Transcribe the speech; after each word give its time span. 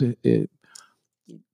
eh, 0.00 0.46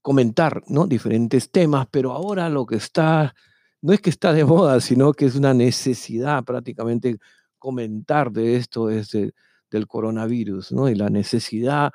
comentar 0.03 0.63
¿no? 0.67 0.87
diferentes 0.87 1.51
temas, 1.51 1.87
pero 1.91 2.13
ahora 2.13 2.49
lo 2.49 2.67
que 2.67 2.77
está, 2.77 3.35
no 3.81 3.93
es 3.93 4.01
que 4.01 4.11
está 4.11 4.33
de 4.33 4.45
moda, 4.45 4.81
sino 4.81 5.13
que 5.13 5.27
es 5.27 5.37
una 5.37 5.55
necesidad 5.55 6.45
prácticamente 6.45 7.19
comentar 7.59 8.33
de 8.33 8.57
esto 8.57 8.91
es 8.91 9.13
del 9.13 9.87
coronavirus, 9.87 10.73
¿no? 10.73 10.89
Y 10.89 10.97
la 10.97 11.09
necesidad 11.09 11.93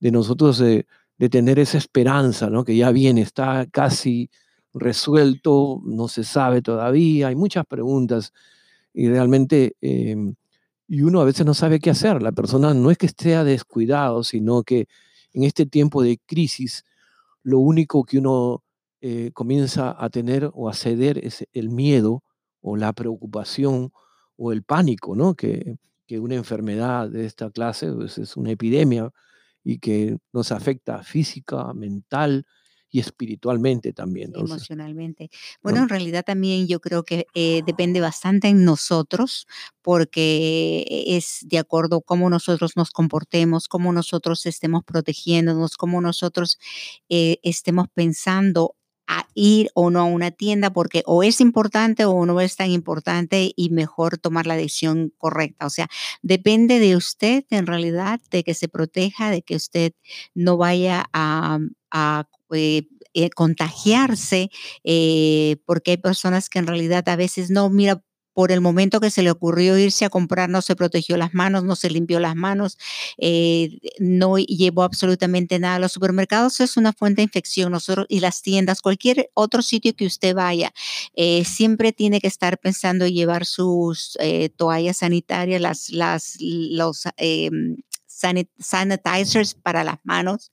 de 0.00 0.10
nosotros 0.10 0.58
de, 0.58 0.86
tener 1.30 1.58
esa 1.58 1.78
esperanza, 1.78 2.50
¿no? 2.50 2.64
Que 2.64 2.76
ya 2.76 2.90
viene, 2.90 3.22
está 3.22 3.66
casi 3.70 4.28
resuelto, 4.74 5.80
no 5.84 6.08
se 6.08 6.24
sabe 6.24 6.60
todavía, 6.60 7.28
hay 7.28 7.36
muchas 7.36 7.64
preguntas 7.64 8.32
y 8.92 9.08
realmente, 9.08 9.76
em, 9.80 10.34
y 10.88 11.02
uno 11.02 11.20
a 11.20 11.24
veces 11.24 11.46
no 11.46 11.54
sabe 11.54 11.78
qué 11.80 11.90
hacer. 11.90 12.22
La 12.22 12.32
persona 12.32 12.74
no 12.74 12.90
es 12.90 12.98
que 12.98 13.06
esté 13.06 13.42
descuidado, 13.44 14.24
sino 14.24 14.64
que 14.64 14.88
en 15.34 15.44
este 15.44 15.66
tiempo 15.66 16.02
de 16.02 16.18
crisis, 16.24 16.84
lo 17.42 17.58
único 17.58 18.04
que 18.04 18.18
uno 18.18 18.64
eh, 19.02 19.32
comienza 19.34 19.94
a 20.02 20.08
tener 20.08 20.50
o 20.54 20.68
a 20.68 20.72
ceder 20.72 21.18
es 21.18 21.46
el 21.52 21.68
miedo 21.68 22.22
o 22.62 22.76
la 22.76 22.94
preocupación 22.94 23.92
o 24.36 24.52
el 24.52 24.62
pánico, 24.62 25.14
¿no? 25.14 25.34
Que, 25.34 25.76
una 26.10 26.36
enfermedad 26.36 27.10
de 27.10 27.26
esta 27.26 27.50
clase 27.50 27.92
pues, 27.92 28.18
es 28.18 28.36
una 28.36 28.52
epidemia 28.52 29.10
y 29.64 29.80
que 29.80 30.16
nos 30.32 30.52
afecta 30.52 31.02
física, 31.02 31.74
mental 31.74 32.46
y 32.94 33.00
espiritualmente 33.00 33.92
también. 33.92 34.30
Emocionalmente. 34.36 35.28
Bueno, 35.64 35.80
en 35.80 35.88
realidad 35.88 36.22
también 36.24 36.68
yo 36.68 36.78
creo 36.78 37.02
que 37.02 37.26
eh, 37.34 37.62
depende 37.66 38.00
bastante 38.00 38.46
en 38.46 38.64
nosotros, 38.64 39.48
porque 39.82 40.84
es 41.08 41.40
de 41.42 41.58
acuerdo 41.58 42.02
cómo 42.02 42.30
nosotros 42.30 42.76
nos 42.76 42.92
comportemos, 42.92 43.66
cómo 43.66 43.92
nosotros 43.92 44.46
estemos 44.46 44.84
protegiéndonos, 44.84 45.76
cómo 45.76 46.00
nosotros 46.00 46.60
eh, 47.08 47.40
estemos 47.42 47.88
pensando 47.92 48.76
a 49.06 49.26
ir 49.34 49.70
o 49.74 49.90
no 49.90 50.00
a 50.00 50.04
una 50.04 50.30
tienda 50.30 50.70
porque 50.72 51.02
o 51.06 51.22
es 51.22 51.40
importante 51.40 52.04
o 52.04 52.24
no 52.26 52.40
es 52.40 52.56
tan 52.56 52.70
importante 52.70 53.52
y 53.56 53.70
mejor 53.70 54.18
tomar 54.18 54.46
la 54.46 54.56
decisión 54.56 55.12
correcta. 55.18 55.66
O 55.66 55.70
sea, 55.70 55.88
depende 56.22 56.78
de 56.78 56.96
usted 56.96 57.44
en 57.50 57.66
realidad 57.66 58.20
de 58.30 58.42
que 58.44 58.54
se 58.54 58.68
proteja, 58.68 59.30
de 59.30 59.42
que 59.42 59.56
usted 59.56 59.92
no 60.34 60.56
vaya 60.56 61.06
a, 61.12 61.58
eh, 62.52 62.82
eh, 63.14 63.30
contagiarse, 63.30 64.50
eh, 64.84 65.56
porque 65.66 65.92
hay 65.92 65.96
personas 65.98 66.48
que 66.48 66.58
en 66.58 66.66
realidad 66.66 67.08
a 67.08 67.16
veces 67.16 67.50
no, 67.50 67.70
mira, 67.70 68.02
por 68.34 68.52
el 68.52 68.60
momento 68.60 69.00
que 69.00 69.10
se 69.10 69.22
le 69.22 69.30
ocurrió 69.30 69.78
irse 69.78 70.04
a 70.04 70.10
comprar, 70.10 70.50
no 70.50 70.60
se 70.60 70.76
protegió 70.76 71.16
las 71.16 71.32
manos, 71.34 71.64
no 71.64 71.76
se 71.76 71.88
limpió 71.88 72.20
las 72.20 72.36
manos, 72.36 72.78
eh, 73.16 73.78
no 73.98 74.36
llevó 74.38 74.82
absolutamente 74.82 75.58
nada. 75.58 75.78
Los 75.78 75.92
supermercados 75.92 76.60
es 76.60 76.76
una 76.76 76.92
fuente 76.92 77.20
de 77.20 77.24
infección 77.24 77.72
nosotros, 77.72 78.06
y 78.08 78.20
las 78.20 78.42
tiendas, 78.42 78.82
cualquier 78.82 79.30
otro 79.34 79.62
sitio 79.62 79.94
que 79.94 80.06
usted 80.06 80.34
vaya, 80.34 80.72
eh, 81.14 81.44
siempre 81.44 81.92
tiene 81.92 82.20
que 82.20 82.26
estar 82.26 82.58
pensando 82.58 83.04
en 83.06 83.14
llevar 83.14 83.46
sus 83.46 84.18
eh, 84.20 84.50
toallas 84.50 84.98
sanitarias, 84.98 85.60
las, 85.60 85.90
las, 85.90 86.36
los 86.40 87.04
sanitizers 88.58 89.54
para 89.54 89.84
las 89.84 89.98
manos, 90.04 90.50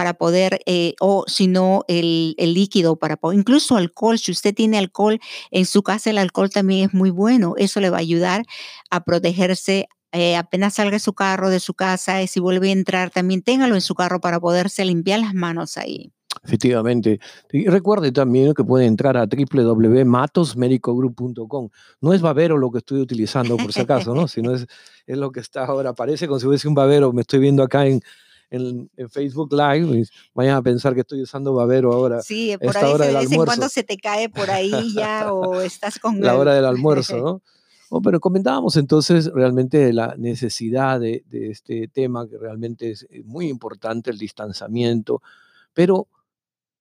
para 0.00 0.14
poder, 0.14 0.62
eh, 0.64 0.94
o 0.98 1.24
si 1.26 1.46
no, 1.46 1.84
el, 1.86 2.34
líquido 2.38 2.96
para 2.96 3.18
poder, 3.18 3.38
incluso 3.38 3.76
alcohol, 3.76 4.18
si 4.18 4.32
usted 4.32 4.54
tiene 4.54 4.78
alcohol 4.78 5.20
en 5.50 5.66
su 5.66 5.82
casa, 5.82 6.08
el 6.08 6.16
alcohol 6.16 6.48
también 6.48 6.88
es 6.88 6.94
muy 6.94 7.10
bueno, 7.10 7.52
eso 7.58 7.80
le 7.80 7.90
va 7.90 7.98
a 7.98 8.00
ayudar 8.00 8.46
a 8.90 9.04
protegerse. 9.04 9.88
Eh, 10.12 10.36
apenas 10.36 10.72
salga 10.72 10.98
su 10.98 11.12
carro, 11.12 11.50
de 11.50 11.60
su 11.60 11.74
casa, 11.74 12.22
y 12.22 12.28
si 12.28 12.40
vuelve 12.40 12.70
a 12.70 12.72
entrar, 12.72 13.10
también 13.10 13.42
téngalo 13.42 13.74
en 13.74 13.82
su 13.82 13.94
carro 13.94 14.22
para 14.22 14.40
poderse 14.40 14.86
limpiar 14.86 15.20
las 15.20 15.34
manos 15.34 15.76
ahí. 15.76 16.10
Efectivamente. 16.42 17.20
Y 17.52 17.68
recuerde 17.68 18.10
también 18.10 18.54
que 18.54 18.64
puede 18.64 18.86
entrar 18.86 19.18
a 19.18 19.26
www.matosmedicogroup.com. 19.26 21.68
No 22.00 22.14
es 22.14 22.22
babero 22.22 22.56
lo 22.56 22.70
que 22.70 22.78
estoy 22.78 23.02
utilizando, 23.02 23.58
por 23.58 23.74
si 23.74 23.82
acaso, 23.82 24.14
¿no? 24.14 24.28
Sino 24.28 24.54
es, 24.54 24.66
es 25.06 25.18
lo 25.18 25.30
que 25.30 25.40
está 25.40 25.66
ahora. 25.66 25.92
Parece 25.92 26.26
como 26.26 26.40
si 26.40 26.46
fuese 26.46 26.68
un 26.68 26.74
babero. 26.74 27.12
Me 27.12 27.20
estoy 27.20 27.40
viendo 27.40 27.62
acá 27.62 27.86
en, 27.86 28.00
en, 28.50 28.90
Facebook 29.08 29.52
Live 29.52 30.08
vayan 30.34 30.56
a 30.56 30.62
pensar 30.62 30.94
que 30.94 31.00
estoy 31.00 31.22
usando 31.22 31.54
Babero 31.54 31.92
ahora. 31.92 32.22
Sí, 32.22 32.56
por 32.60 32.76
ahí 32.76 32.92
hora 32.92 33.06
de 33.06 33.14
vez 33.14 33.32
en 33.32 33.44
cuando 33.44 33.68
se 33.68 33.82
te 33.82 33.96
cae 33.96 34.28
por 34.28 34.50
ahí 34.50 34.92
ya 34.94 35.32
o 35.32 35.60
estás 35.60 35.98
con... 36.00 36.20
La 36.20 36.36
hora 36.36 36.54
del 36.54 36.64
almuerzo, 36.64 37.16
¿no? 37.18 37.42
Oh, 37.92 38.00
pero 38.00 38.20
comentábamos 38.20 38.76
entonces 38.76 39.32
realmente 39.32 39.92
la 39.92 40.14
necesidad 40.16 41.00
de, 41.00 41.24
de, 41.26 41.50
este 41.50 41.88
tema, 41.88 42.28
que 42.28 42.38
realmente 42.38 42.90
es 42.90 43.06
muy 43.24 43.48
importante, 43.48 44.10
el 44.10 44.18
distanciamiento, 44.18 45.22
pero 45.72 46.06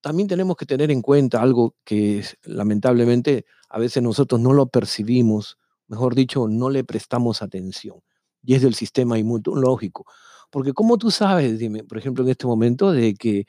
también 0.01 0.27
tenemos 0.27 0.55
que 0.55 0.67
tener 0.67 0.91
en 0.91 1.01
cuenta 1.01 1.41
algo 1.41 1.75
que 1.83 2.23
lamentablemente 2.43 3.45
a 3.69 3.79
veces 3.79 4.03
nosotros 4.03 4.39
no 4.39 4.53
lo 4.53 4.67
percibimos, 4.67 5.57
mejor 5.87 6.13
dicho, 6.13 6.47
no 6.47 6.69
le 6.69 6.83
prestamos 6.83 7.41
atención, 7.41 8.01
y 8.43 8.53
es 8.53 8.61
del 8.61 8.75
sistema 8.75 9.17
inmunológico. 9.17 10.05
Porque 10.49 10.73
¿cómo 10.73 10.97
tú 10.97 11.11
sabes, 11.11 11.59
dime, 11.59 11.83
por 11.83 11.97
ejemplo, 11.97 12.23
en 12.23 12.29
este 12.31 12.47
momento, 12.47 12.91
de 12.91 13.13
que 13.13 13.45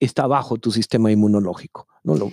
está 0.00 0.26
bajo 0.26 0.56
tu 0.56 0.70
sistema 0.70 1.10
inmunológico? 1.10 1.88
No 2.04 2.14
lo, 2.14 2.30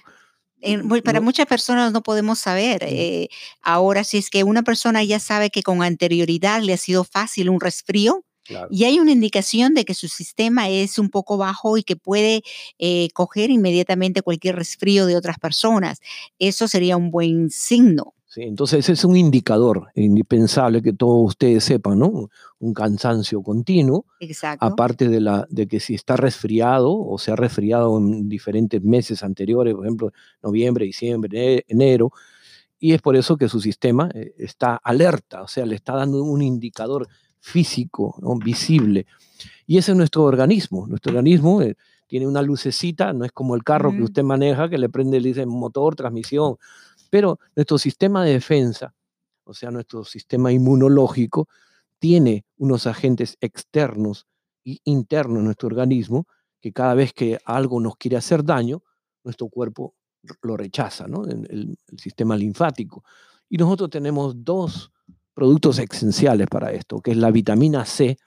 para 1.03 1.21
muchas 1.21 1.45
personas 1.45 1.91
no 1.91 2.03
podemos 2.03 2.39
saber. 2.39 2.83
Eh, 2.83 3.29
ahora, 3.61 4.03
si 4.03 4.17
es 4.17 4.29
que 4.29 4.43
una 4.43 4.63
persona 4.63 5.03
ya 5.03 5.19
sabe 5.19 5.49
que 5.49 5.63
con 5.63 5.83
anterioridad 5.83 6.61
le 6.61 6.73
ha 6.73 6.77
sido 6.77 7.03
fácil 7.03 7.49
un 7.49 7.59
resfrío, 7.59 8.23
y 8.69 8.83
hay 8.83 8.99
una 8.99 9.11
indicación 9.11 9.73
de 9.73 9.85
que 9.85 9.93
su 9.93 10.09
sistema 10.09 10.67
es 10.67 10.99
un 10.99 11.09
poco 11.09 11.37
bajo 11.37 11.77
y 11.77 11.83
que 11.83 11.95
puede 11.95 12.43
eh, 12.77 13.07
coger 13.13 13.49
inmediatamente 13.49 14.21
cualquier 14.21 14.57
resfrío 14.57 15.05
de 15.05 15.15
otras 15.15 15.39
personas. 15.39 16.01
Eso 16.39 16.67
sería 16.67 16.97
un 16.97 17.09
buen 17.09 17.49
signo 17.49 18.13
entonces 18.35 18.79
ese 18.79 18.93
es 18.93 19.05
un 19.05 19.15
indicador 19.15 19.87
indispensable 19.95 20.81
que 20.81 20.93
todos 20.93 21.27
ustedes 21.27 21.63
sepan, 21.63 21.99
¿no? 21.99 22.29
Un 22.59 22.73
cansancio 22.73 23.41
continuo. 23.41 24.05
Exacto. 24.19 24.65
Aparte 24.65 25.07
de, 25.07 25.19
la, 25.19 25.45
de 25.49 25.67
que 25.67 25.79
si 25.79 25.93
está 25.93 26.15
resfriado 26.15 26.95
o 26.97 27.17
se 27.17 27.31
ha 27.31 27.35
resfriado 27.35 27.97
en 27.97 28.27
diferentes 28.29 28.81
meses 28.81 29.23
anteriores, 29.23 29.75
por 29.75 29.85
ejemplo, 29.85 30.11
noviembre, 30.41 30.85
diciembre, 30.85 31.65
enero, 31.67 32.11
y 32.79 32.93
es 32.93 33.01
por 33.01 33.15
eso 33.15 33.37
que 33.37 33.47
su 33.47 33.61
sistema 33.61 34.09
eh, 34.13 34.33
está 34.37 34.75
alerta, 34.75 35.43
o 35.43 35.47
sea, 35.47 35.65
le 35.65 35.75
está 35.75 35.95
dando 35.95 36.23
un 36.23 36.41
indicador 36.41 37.07
físico, 37.39 38.15
visible. 38.43 39.05
Y 39.67 39.77
ese 39.77 39.91
es 39.91 39.97
nuestro 39.97 40.23
organismo. 40.23 40.87
Nuestro 40.87 41.11
organismo 41.11 41.61
eh, 41.61 41.75
tiene 42.07 42.27
una 42.27 42.41
lucecita, 42.41 43.11
no 43.13 43.25
es 43.25 43.31
como 43.31 43.55
el 43.55 43.63
carro 43.63 43.91
que 43.91 44.03
usted 44.03 44.23
maneja, 44.23 44.69
que 44.69 44.77
le 44.77 44.89
prende, 44.89 45.19
le 45.19 45.29
dice 45.29 45.45
motor, 45.45 45.95
transmisión 45.95 46.57
pero 47.13 47.37
nuestro 47.55 47.77
sistema 47.77 48.25
de 48.25 48.31
defensa, 48.31 48.95
o 49.43 49.53
sea, 49.53 49.69
nuestro 49.69 50.03
sistema 50.03 50.51
inmunológico, 50.51 51.47
tiene 51.99 52.43
unos 52.57 52.87
agentes 52.87 53.37
externos 53.39 54.25
e 54.65 54.77
internos 54.85 55.37
en 55.37 55.45
nuestro 55.45 55.67
organismo 55.67 56.25
que 56.59 56.73
cada 56.73 56.95
vez 56.95 57.13
que 57.13 57.37
algo 57.45 57.79
nos 57.79 57.97
quiere 57.97 58.17
hacer 58.17 58.43
daño, 58.43 58.81
nuestro 59.23 59.47
cuerpo 59.49 59.93
lo 60.41 60.57
rechaza, 60.57 61.05
¿no? 61.07 61.23
El, 61.25 61.77
sistema 61.99 62.35
linfático. 62.35 63.03
Y 63.47 63.57
nosotros 63.57 63.91
tenemos 63.91 64.43
dos 64.43 64.91
productos 65.35 65.77
esenciales 65.77 66.47
para 66.47 66.71
esto, 66.71 66.99
que 66.99 67.11
es 67.11 67.17
la 67.17 67.29
vitamina 67.29 67.85
C 67.85 68.17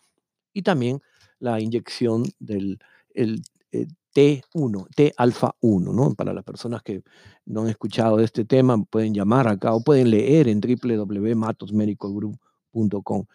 y 0.53 0.63
también 0.63 1.03
la 1.41 1.59
inyección 1.59 2.23
del 2.39 2.79
el, 3.15 3.43
eh, 3.73 3.89
T1, 4.17 4.89
T-alfa 4.95 5.55
1, 5.61 5.93
¿no? 5.93 6.15
Para 6.15 6.33
las 6.33 6.43
personas 6.43 6.83
que 6.83 7.03
no 7.45 7.61
han 7.61 7.69
escuchado 7.69 8.17
de 8.17 8.25
este 8.25 8.47
tema, 8.47 8.83
pueden 8.85 9.13
llamar 9.13 9.47
acá 9.47 9.75
o 9.75 9.83
pueden 9.83 10.11
leer 10.11 10.49
en 10.49 10.63
www.matosmedicalgroup.com. 10.63 13.27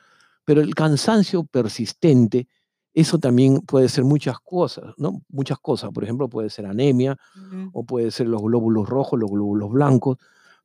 Pero 0.44 0.62
el 0.62 0.74
cansancio 0.74 1.44
persistente, 1.44 2.48
eso 2.96 3.20
también 3.20 3.62
puede 3.62 3.90
ser 3.90 4.06
muchas 4.06 4.40
cosas, 4.40 4.96
¿no? 4.98 5.22
Muchas 5.30 5.60
cosas. 5.60 5.92
Por 5.92 6.04
ejemplo, 6.04 6.28
puede 6.30 6.50
ser 6.50 6.66
anemia 6.66 7.16
o 7.74 7.84
puede 7.84 8.10
ser 8.10 8.28
los 8.28 8.42
glóbulos 8.42 8.90
rojos, 8.90 9.20
los 9.20 9.30
glóbulos 9.30 9.70
blancos. 9.70 10.18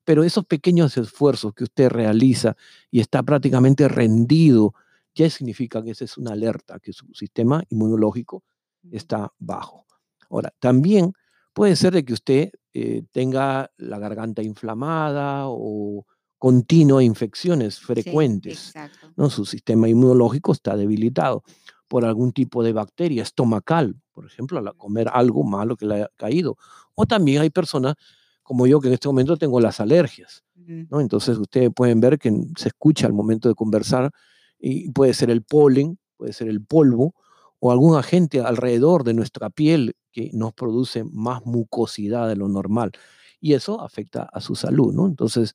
Pero 0.05 0.25
esos 0.25 0.47
pequeños 0.47 0.97
esfuerzos 0.97 1.53
que 1.53 1.65
usted 1.65 1.91
realiza 1.91 2.57
y 2.91 3.01
está 3.01 3.23
prácticamente 3.23 3.87
rendido, 3.87 4.73
ya 5.15 5.29
significa 5.29 5.83
que 5.83 5.91
esa 5.91 6.07
es 6.07 6.17
una 6.17 6.33
alerta, 6.33 6.81
que 6.81 6.95
su 6.95 7.13
sistema 7.13 7.63
inmunológico 7.69 8.45
está 8.91 9.31
bajo. 9.39 9.86
Ahora, 10.31 10.53
también 10.59 11.13
puede 11.53 11.77
ser 11.77 11.95
de 11.95 12.05
que 12.05 12.13
usted 12.13 12.51
eh, 12.75 13.03
tenga 13.13 13.71
la 13.79 13.99
garganta 13.99 14.43
inflamada 14.43 15.45
o 15.47 16.05
continua 16.39 17.03
infecciones 17.03 17.81
frecuentes. 17.81 18.75
¿no? 19.17 19.31
Su 19.31 19.47
sistema 19.47 19.89
inmunológico 19.89 20.53
está 20.53 20.77
debilitado 20.77 21.43
por 21.89 22.05
algún 22.05 22.33
tipo 22.33 22.63
de 22.63 22.73
bacteria 22.73 23.23
estomacal, 23.23 23.97
por 24.13 24.27
ejemplo, 24.27 24.59
al 24.59 24.77
comer 24.77 25.09
algo 25.13 25.45
malo 25.45 25.77
que 25.77 25.87
le 25.87 25.95
haya 25.95 26.11
caído. 26.17 26.57
O 26.95 27.07
también 27.07 27.43
hay 27.43 27.51
personas 27.51 27.95
como 28.43 28.67
yo 28.67 28.81
que 28.81 28.89
en 28.89 28.95
este 28.95 29.09
momento 29.09 29.37
tengo 29.37 29.61
las 29.61 29.81
alergias. 29.81 30.45
¿no? 30.55 31.01
Entonces 31.01 31.39
ustedes 31.39 31.71
pueden 31.75 32.01
ver 32.01 32.19
que 32.19 32.31
se 32.57 32.69
escucha 32.69 33.07
al 33.07 33.13
momento 33.13 33.49
de 33.49 33.55
conversar 33.55 34.11
y 34.59 34.91
puede 34.91 35.15
ser 35.15 35.31
el 35.31 35.43
polen, 35.43 35.99
puede 36.17 36.33
ser 36.33 36.49
el 36.49 36.63
polvo 36.63 37.15
o 37.59 37.73
algún 37.73 37.97
agente 37.97 38.41
alrededor 38.41 39.05
de 39.05 39.15
nuestra 39.15 39.51
piel 39.51 39.97
que 40.13 40.31
nos 40.33 40.53
produce 40.53 41.05
más 41.05 41.45
mucosidad 41.45 42.29
de 42.29 42.37
lo 42.37 42.49
normal. 42.49 42.93
Y 43.41 43.55
eso 43.55 43.81
afecta 43.81 44.23
a 44.23 44.41
su 44.41 44.55
salud, 44.55 44.93
¿no? 44.95 45.07
Entonces, 45.07 45.55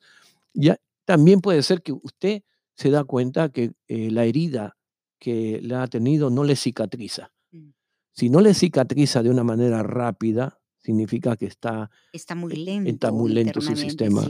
ya 0.53 0.77
también 1.05 1.41
puede 1.41 1.63
ser 1.63 1.81
que 1.81 1.93
usted 1.93 2.43
se 2.75 2.89
da 2.89 3.03
cuenta 3.03 3.49
que 3.49 3.73
eh, 3.87 4.11
la 4.11 4.25
herida 4.25 4.77
que 5.19 5.59
le 5.61 5.75
ha 5.75 5.87
tenido 5.87 6.29
no 6.29 6.43
le 6.43 6.55
cicatriza. 6.55 7.31
Mm. 7.51 7.69
Si 8.11 8.29
no 8.29 8.41
le 8.41 8.53
cicatriza 8.53 9.21
de 9.21 9.29
una 9.29 9.43
manera 9.43 9.83
rápida, 9.83 10.59
significa 10.79 11.35
que 11.37 11.45
está, 11.45 11.89
está 12.11 12.35
muy 12.35 12.55
lento, 12.55 12.89
está 12.89 13.11
muy 13.11 13.31
lento 13.31 13.61
su 13.61 13.75
sistema. 13.75 14.23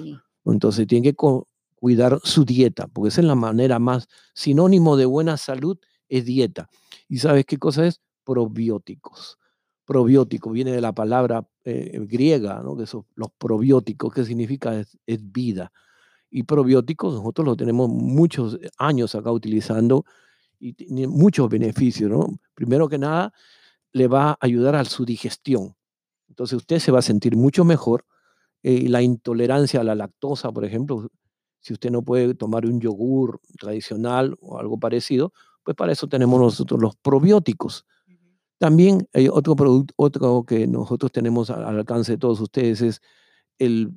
Entonces 0.46 0.88
tiene 0.88 1.14
que 1.14 1.16
cuidar 1.76 2.20
su 2.24 2.46
dieta, 2.46 2.88
porque 2.88 3.10
esa 3.10 3.22
es 3.22 3.28
la 3.28 3.36
manera 3.36 3.80
más 3.80 4.08
sinónimo 4.34 4.98
de 4.98 5.06
buena 5.06 5.38
salud, 5.38 5.78
es 6.10 6.26
dieta. 6.26 6.70
¿Y 7.12 7.18
sabes 7.18 7.46
qué 7.46 7.58
cosa 7.58 7.86
es? 7.86 8.00
Probióticos. 8.24 9.38
Probiótico 9.84 10.50
viene 10.50 10.72
de 10.72 10.80
la 10.80 10.94
palabra 10.94 11.46
eh, 11.66 12.00
griega, 12.10 12.62
¿no? 12.64 12.78
que 12.78 12.86
son 12.86 13.06
los 13.16 13.30
probióticos, 13.38 14.14
que 14.14 14.24
significa 14.24 14.80
es, 14.80 14.98
vida. 15.34 15.74
Y 16.30 16.44
probióticos 16.44 17.16
nosotros 17.16 17.46
lo 17.46 17.58
tenemos 17.58 17.90
muchos 17.90 18.58
años 18.78 19.14
acá 19.14 19.30
utilizando 19.30 20.06
y 20.58 20.72
tiene 20.72 21.06
muchos 21.06 21.50
beneficios. 21.50 22.10
¿no? 22.10 22.40
Primero 22.54 22.88
que 22.88 22.98
nada, 22.98 23.34
le 23.92 24.08
va 24.08 24.30
a 24.30 24.38
ayudar 24.40 24.78
a 24.78 24.86
su 24.86 25.04
digestión. 25.04 25.76
Entonces 26.30 26.56
usted 26.56 26.80
se 26.80 26.94
va 26.94 27.00
a 27.00 27.02
sentir 27.02 27.36
mucho 27.36 27.66
mejor. 27.66 28.06
Eh, 28.64 28.88
la 28.88 29.02
intolerancia 29.02 29.82
a 29.82 29.84
la 29.84 29.96
lactosa, 29.96 30.50
por 30.54 30.64
ejemplo, 30.64 31.10
si 31.60 31.74
usted 31.74 31.92
no 31.92 32.04
puede 32.04 32.36
tomar 32.36 32.66
un 32.66 32.80
yogur 32.80 33.42
tradicional 33.60 34.38
o 34.40 34.60
algo 34.60 34.80
parecido, 34.80 35.34
pues 35.64 35.76
para 35.76 35.92
eso 35.92 36.08
tenemos 36.08 36.40
nosotros 36.40 36.80
los 36.82 36.96
probióticos. 36.96 37.86
También 38.58 39.08
hay 39.14 39.28
otro 39.28 39.56
producto, 39.56 39.94
otro 39.98 40.44
que 40.44 40.68
nosotros 40.68 41.12
tenemos 41.12 41.50
al 41.50 41.64
alcance 41.64 42.14
de 42.14 42.18
todos 42.18 42.40
ustedes 42.40 42.82
es 42.82 43.02
el 43.58 43.94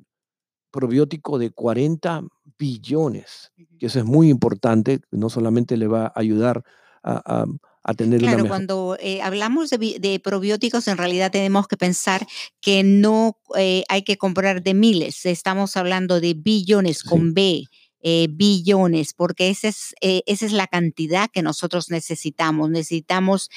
probiótico 0.71 1.37
de 1.37 1.51
40 1.51 2.23
billones, 2.57 3.51
que 3.79 3.85
eso 3.85 3.99
es 3.99 4.05
muy 4.05 4.29
importante, 4.29 5.01
no 5.11 5.29
solamente 5.29 5.77
le 5.77 5.87
va 5.87 6.07
a 6.07 6.13
ayudar 6.15 6.63
a, 7.03 7.45
a 7.85 7.93
tener 7.93 8.19
claro, 8.19 8.47
cuando 8.47 8.97
eh, 8.99 9.21
hablamos 9.21 9.69
de, 9.69 10.21
probióticos, 10.23 10.87
en 10.87 10.97
realidad 10.97 11.31
tenemos 11.31 11.67
que 11.67 11.77
pensar 11.77 12.25
que 12.59 12.83
no 12.83 13.37
eh, 13.57 13.83
hay 13.89 14.01
que 14.01 14.17
comprar 14.17 14.63
de 14.63 14.73
miles, 14.73 15.25
estamos 15.27 15.77
hablando 15.77 16.19
de 16.19 16.33
billones 16.33 17.03
con 17.03 17.35
B. 17.35 17.65
Eh, 18.07 18.27
billones, 18.29 19.13
porque 19.13 19.49
esa 19.49 19.67
es, 19.69 19.95
esa 19.99 20.45
es 20.45 20.51
la 20.51 20.67
cantidad 20.67 21.27
que 21.31 21.41
nosotros 21.41 21.89
necesitamos. 21.89 22.69
Necesitamos 22.69 23.49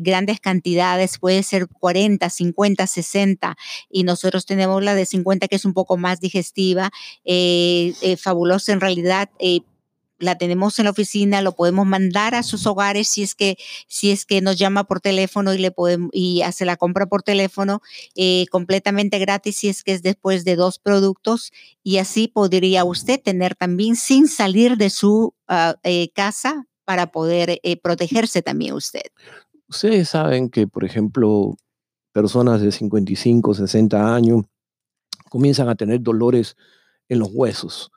grandes 0.00 0.40
cantidades, 0.40 1.18
puede 1.18 1.42
ser 1.42 1.68
40, 1.68 2.28
50, 2.28 2.86
60, 2.86 3.56
y 3.90 4.02
nosotros 4.02 4.44
tenemos 4.44 4.82
la 4.82 4.94
de 4.94 5.06
50 5.06 5.48
que 5.48 5.56
es 5.56 5.64
un 5.64 5.72
poco 5.72 5.96
más 5.96 6.20
digestiva, 6.20 6.90
fabulosa 8.18 8.72
en 8.72 8.80
realidad 8.80 9.30
la 10.18 10.36
tenemos 10.36 10.78
en 10.78 10.86
la 10.86 10.90
oficina, 10.90 11.42
lo 11.42 11.52
podemos 11.52 11.86
mandar 11.86 12.34
a 12.34 12.42
sus 12.42 12.66
hogares 12.66 13.08
si 13.08 13.22
es 13.22 13.34
que, 13.34 13.56
si 13.86 14.10
es 14.10 14.26
que 14.26 14.40
nos 14.40 14.56
llama 14.58 14.84
por 14.84 15.00
teléfono 15.00 15.54
y 15.54 15.58
le 15.58 15.70
podemos, 15.70 16.10
y 16.12 16.42
hace 16.42 16.64
la 16.64 16.76
compra 16.76 17.06
por 17.06 17.22
teléfono 17.22 17.80
eh, 18.14 18.46
completamente 18.50 19.18
gratis 19.18 19.56
si 19.56 19.68
es 19.68 19.82
que 19.82 19.92
es 19.92 20.02
después 20.02 20.44
de 20.44 20.56
dos 20.56 20.78
productos 20.78 21.52
y 21.82 21.98
así 21.98 22.28
podría 22.28 22.84
usted 22.84 23.20
tener 23.22 23.54
también 23.54 23.96
sin 23.96 24.28
salir 24.28 24.76
de 24.76 24.90
su 24.90 25.34
eh, 25.84 26.10
casa 26.14 26.66
para 26.84 27.10
poder 27.12 27.60
eh, 27.62 27.76
protegerse 27.80 28.42
también 28.42 28.74
usted. 28.74 29.02
Ustedes 29.68 30.08
saben 30.08 30.48
que, 30.48 30.66
por 30.66 30.84
ejemplo, 30.84 31.56
personas 32.12 32.62
de 32.62 32.72
55, 32.72 33.54
60 33.54 34.14
años 34.14 34.44
comienzan 35.28 35.68
a 35.68 35.74
tener 35.74 36.00
dolores 36.00 36.56
en 37.08 37.18
los 37.18 37.28
huesos 37.30 37.90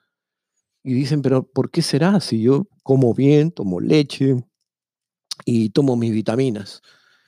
y 0.83 0.94
dicen, 0.94 1.22
pero 1.22 1.44
¿por 1.44 1.69
qué 1.69 1.81
será 1.81 2.19
si 2.19 2.42
yo 2.42 2.68
como 2.83 3.13
bien, 3.13 3.51
tomo 3.51 3.80
leche 3.80 4.44
y 5.45 5.69
tomo 5.69 5.95
mis 5.95 6.12
vitaminas? 6.12 6.81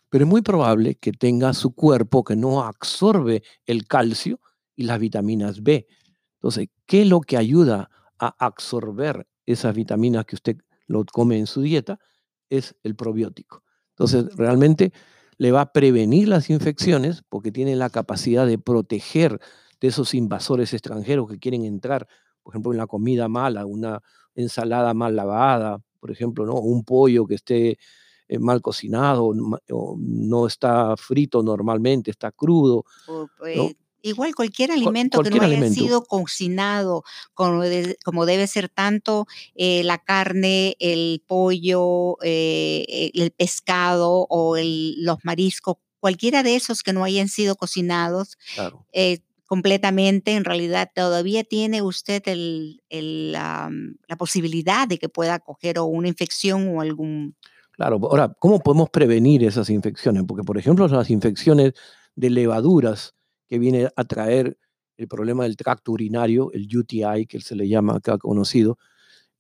Pero 0.10 0.26
es 0.26 0.30
muy 0.30 0.42
probable 0.42 0.96
que 0.96 1.12
tenga 1.12 1.54
su 1.54 1.74
cuerpo 1.74 2.24
que 2.24 2.36
no 2.36 2.64
absorbe 2.64 3.44
el 3.66 3.88
calcio 3.88 4.40
y 4.76 4.84
las 4.84 5.00
vitaminas 5.00 5.64
B. 5.64 5.88
Entonces, 6.36 6.68
¿qué 6.86 7.04
es 7.04 7.08
lo 7.08 7.22
que 7.22 7.38
ayuda 7.38 7.90
a 8.20 8.36
absorber 8.40 9.28
esas 9.46 9.76
vitaminas 9.76 10.26
que 10.26 10.36
usted 10.36 10.58
lo 10.88 11.04
come 11.06 11.38
en 11.38 11.48
su 11.48 11.62
dieta? 11.62 12.00
Es 12.50 12.76
el 12.84 12.96
probiótico. 12.96 13.64
Entonces, 13.90 14.36
realmente 14.36 14.92
le 15.38 15.52
va 15.52 15.62
a 15.62 15.72
prevenir 15.72 16.28
las 16.28 16.50
infecciones 16.50 17.24
porque 17.30 17.52
tiene 17.52 17.76
la 17.76 17.90
capacidad 17.90 18.46
de 18.46 18.58
proteger 18.58 19.40
de 19.82 19.88
esos 19.88 20.14
invasores 20.14 20.74
extranjeros 20.74 21.30
que 21.30 21.40
quieren 21.40 21.66
entrar 21.66 22.08
por 22.44 22.54
ejemplo, 22.54 22.72
en 22.72 22.78
la 22.78 22.88
comida 22.88 23.28
mala, 23.28 23.66
una 23.66 24.02
ensalada 24.36 24.94
mal 24.94 25.16
lavada, 25.16 25.82
por 26.00 26.12
ejemplo, 26.12 26.46
¿no? 26.46 26.56
un 26.56 26.84
pollo 26.84 27.26
que 27.26 27.36
esté 27.36 27.78
eh, 28.28 28.40
mal 28.40 28.62
cocinado 28.62 29.32
o 29.72 29.96
no 29.98 30.48
está 30.48 30.98
frito 30.98 31.42
normalmente, 31.42 32.12
está 32.12 32.32
crudo. 32.32 32.84
Eh, 33.46 33.76
igual 34.02 34.36
cualquier 34.36 34.72
alimento 34.72 35.22
que 35.24 35.30
no 35.30 35.42
haya 35.42 35.70
sido 35.70 36.04
cocinado 36.04 37.04
como, 37.34 38.26
debe 38.26 38.48
ser 38.48 38.68
tanto 38.68 39.28
eh, 39.56 39.84
la 39.84 39.98
carne, 39.98 40.76
el 40.80 41.24
pollo, 41.26 42.18
el 42.22 43.32
pescado 43.38 44.28
o 44.30 44.58
los 44.58 45.18
mariscos, 45.24 45.78
cualquiera 46.00 46.44
de 46.44 46.58
esos 46.58 46.84
que 46.84 46.92
no 46.92 47.06
hayan 47.06 47.30
sido 47.30 47.56
cocinados, 47.56 48.38
claro 48.56 48.86
completamente, 49.54 50.34
en 50.34 50.46
realidad 50.46 50.90
todavía 50.96 51.44
tiene 51.44 51.84
usted 51.84 52.24
la, 52.90 53.70
posibilidad 54.18 54.88
de 54.88 54.98
que 54.98 55.10
pueda 55.10 55.38
coger 55.38 55.78
o 55.78 55.86
una 55.86 56.08
infección 56.08 56.76
o 56.76 56.82
algún... 56.82 57.36
Claro, 57.74 58.00
ahora, 58.02 58.36
¿cómo 58.40 58.58
podemos 58.58 58.90
prevenir 58.90 59.44
esas 59.44 59.70
infecciones? 59.70 60.24
Porque, 60.28 60.44
por 60.44 60.58
ejemplo, 60.58 60.88
las 60.88 61.12
infecciones 61.12 61.74
de 62.16 62.32
levaduras 62.32 63.14
que 63.48 63.60
viene 63.60 63.90
a 63.96 64.04
traer 64.06 64.58
el 64.98 65.08
problema 65.08 65.44
del 65.44 65.56
tracto 65.56 65.92
urinario, 65.92 66.52
el 66.52 66.68
UTI, 66.76 67.28
que 67.28 67.40
se 67.40 67.56
le 67.56 67.68
llama 67.68 67.98
acá 67.98 68.18
conocido, 68.18 68.80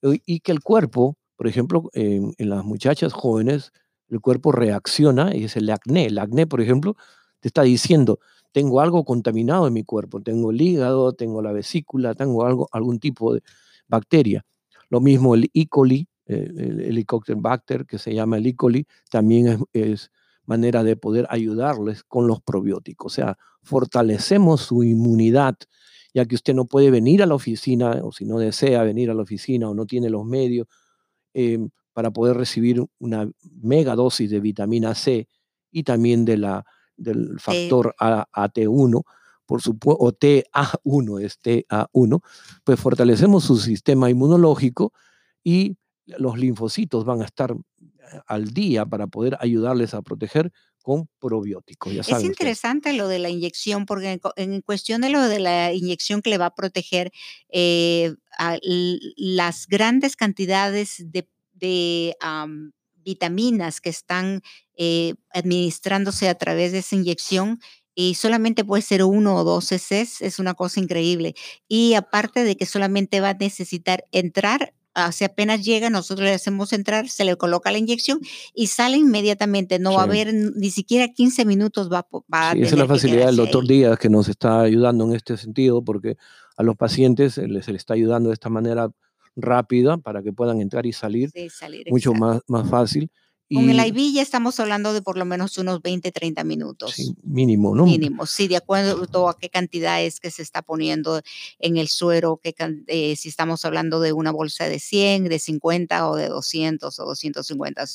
y 0.04 0.42
que 0.42 0.52
el 0.52 0.62
cuerpo, 0.62 1.18
por 1.36 1.48
ejemplo, 1.48 1.90
en, 1.94 2.36
en 2.38 2.50
las 2.52 2.64
muchachas 2.64 3.14
jóvenes, 3.14 3.72
el 4.10 4.22
cuerpo 4.22 4.52
reacciona 4.52 5.36
y 5.36 5.46
es 5.46 5.58
el 5.58 5.72
acné. 5.72 6.06
El 6.06 6.20
acné, 6.20 6.46
por 6.46 6.62
ejemplo, 6.62 6.96
te 7.44 7.50
está 7.50 7.64
diciendo, 7.64 8.22
tengo 8.54 8.80
algo 8.80 9.04
contaminado 9.04 9.68
en 9.68 9.74
mi 9.74 9.84
cuerpo, 9.84 10.22
tengo 10.22 10.52
el 10.52 10.62
hígado, 10.62 11.12
tengo 11.12 11.42
la 11.42 11.52
vesícula, 11.52 12.14
tengo 12.14 12.46
algo, 12.46 12.70
algún 12.72 13.00
tipo 13.00 13.34
de 13.34 13.44
bacteria. 13.86 14.46
Lo 14.88 15.02
mismo 15.02 15.36
el 15.36 15.52
E. 15.54 15.68
coli, 15.68 16.08
el, 16.26 16.80
Helicobacter, 16.80 17.86
que 17.86 17.98
se 17.98 18.14
llama 18.14 18.38
el 18.38 18.48
E. 18.48 18.56
coli, 18.56 18.88
también 19.12 19.66
es, 19.74 20.10
manera 20.46 20.86
de 20.86 20.96
poder 20.96 21.28
ayudarles 21.30 22.06
con 22.06 22.28
los 22.28 22.42
probióticos. 22.42 23.12
O 23.12 23.14
sea, 23.14 23.38
fortalecemos 23.62 24.62
su 24.62 24.82
inmunidad, 24.86 25.58
ya 26.14 26.24
que 26.24 26.36
usted 26.36 26.54
no 26.54 26.64
puede 26.64 26.92
venir 26.92 27.24
a 27.24 27.26
la 27.26 27.36
oficina, 27.36 28.00
o 28.04 28.14
si 28.14 28.24
no 28.24 28.40
desea 28.40 28.84
venir 28.84 29.12
a 29.12 29.14
la 29.14 29.24
oficina 29.24 29.70
o 29.70 29.74
no 29.74 29.86
tiene 29.86 30.10
los 30.10 30.24
medios 30.24 30.68
eh, 31.34 31.60
para 31.92 32.12
poder 32.12 32.38
recibir 32.38 32.82
una 33.00 33.30
mega 33.62 33.96
dosis 33.96 34.32
de 34.32 34.40
vitamina 34.40 34.96
C 34.96 35.28
y 35.74 35.84
también 35.84 36.24
de 36.24 36.38
la 36.38 36.66
del 36.98 37.40
factor 37.40 37.96
AT1, 38.00 39.04
por 39.46 39.62
supuesto, 39.62 40.04
o 40.04 40.12
TA1 40.14 41.22
es 41.22 41.40
TA1, 41.42 42.22
pues 42.64 42.80
fortalecemos 42.80 43.44
su 43.44 43.58
sistema 43.58 44.10
inmunológico 44.10 44.94
y 45.44 45.78
los 46.06 46.38
linfocitos 46.38 47.06
van 47.06 47.22
a 47.22 47.26
estar 47.26 47.52
eh, 47.52 48.20
al 48.28 48.54
día 48.54 48.86
para 48.86 49.08
poder 49.08 49.38
ayudarles 49.40 49.94
a 49.94 50.02
proteger 50.02 50.52
con 50.84 51.08
probióticos. 51.18 51.94
es 51.94 52.24
interesante 52.24 52.92
lo 52.92 53.08
de 53.08 53.18
la 53.18 53.30
inyección, 53.30 53.86
porque 53.86 54.20
en, 54.36 54.62
cuestión 54.62 55.00
de 55.02 55.10
lo 55.10 55.22
de 55.22 55.40
la 55.40 55.72
inyección 55.72 56.22
que 56.22 56.30
le 56.30 56.38
va 56.38 56.48
a 56.48 56.56
proteger, 56.56 57.12
eh, 57.50 58.14
las 59.16 59.68
grandes 59.68 60.16
cantidades 60.18 61.06
de, 61.10 61.28
vitaminas 63.06 63.80
que 63.80 63.90
están 63.90 64.42
eh, 64.78 65.14
administrándose 65.34 66.30
a 66.30 66.36
través 66.36 66.72
de 66.72 66.80
esa 66.80 66.96
inyección 66.96 67.60
y 67.96 68.16
solamente 68.16 68.66
puede 68.66 68.82
ser 68.82 69.04
uno 69.04 69.36
o 69.36 69.44
dos 69.44 69.70
CCs, 69.70 70.22
es 70.22 70.40
una 70.40 70.54
cosa 70.54 70.80
increíble. 70.80 71.36
Y 71.68 71.94
aparte 71.94 72.44
de 72.44 72.56
que 72.56 72.66
solamente 72.66 73.22
va 73.22 73.30
a 73.30 73.34
necesitar 73.36 74.06
entrar, 74.12 74.74
si 75.12 75.24
apenas 75.24 75.64
llega, 75.64 75.90
nosotros 75.90 76.26
le 76.26 76.34
hacemos 76.34 76.72
entrar, 76.72 77.10
se 77.10 77.26
le 77.26 77.36
coloca 77.36 77.72
la 77.72 77.78
inyección 77.78 78.20
y 78.54 78.68
sale 78.68 78.98
inmediatamente. 78.98 79.80
No 79.80 79.94
va 79.94 80.02
a 80.02 80.04
haber 80.04 80.34
ni 80.34 80.70
siquiera 80.70 81.08
15 81.08 81.46
minutos. 81.46 81.92
Va, 81.92 82.08
va 82.34 82.54
sí, 82.54 82.62
esa 82.62 82.76
es 82.76 82.80
la 82.80 82.88
facilidad 82.88 83.26
del 83.28 83.38
doctor 83.38 83.68
Díaz 83.68 83.98
que 83.98 84.10
nos 84.10 84.28
está 84.30 84.62
ayudando 84.62 85.06
en 85.06 85.16
este 85.16 85.36
sentido, 85.38 85.84
porque 85.84 86.18
a 86.58 86.64
los 86.64 86.76
pacientes 86.76 87.34
se 87.34 87.48
les, 87.48 87.68
está 87.68 87.96
ayudando 87.96 88.30
de 88.30 88.34
esta 88.34 88.50
manera 88.50 88.90
rápida 89.36 89.98
para 89.98 90.22
que 90.22 90.32
puedan 90.32 90.62
entrar 90.62 90.86
y 90.86 90.94
salir, 90.94 91.32
mucho 91.90 92.14
más, 92.14 92.42
más 92.48 92.70
fácil 92.70 93.10
Con 93.54 93.70
el 93.70 93.80
IV 93.80 94.14
ya 94.14 94.22
estamos 94.22 94.60
hablando 94.60 94.94
de 94.94 95.02
por 95.02 95.18
lo 95.18 95.26
menos 95.26 95.58
unos 95.58 95.82
20, 95.82 96.12
30 96.12 96.44
minutos. 96.44 96.94
Sí, 96.94 97.16
mínimo, 97.24 97.76
¿no? 97.76 97.86
Mínimo, 97.86 98.26
sí, 98.26 98.48
de 98.48 98.58
acuerdo 98.58 99.30
a 99.30 99.38
qué 99.38 99.50
cantidad 99.50 100.02
es 100.02 100.20
que 100.20 100.32
se 100.32 100.42
está 100.42 100.62
poniendo 100.62 101.22
en 101.60 101.78
el 101.78 101.88
suero, 101.88 102.40
que, 102.42 102.56
eh, 102.88 103.16
si 103.16 103.30
estamos 103.30 103.66
hablando 103.66 104.00
de 104.00 104.14
una 104.14 104.32
bolsa 104.32 104.66
de 104.66 104.80
100, 104.80 105.26
de 105.26 105.40
50 105.40 106.10
o 106.10 106.16
de 106.16 106.28
200 106.28 107.00
o 107.00 107.06
250. 107.06 107.86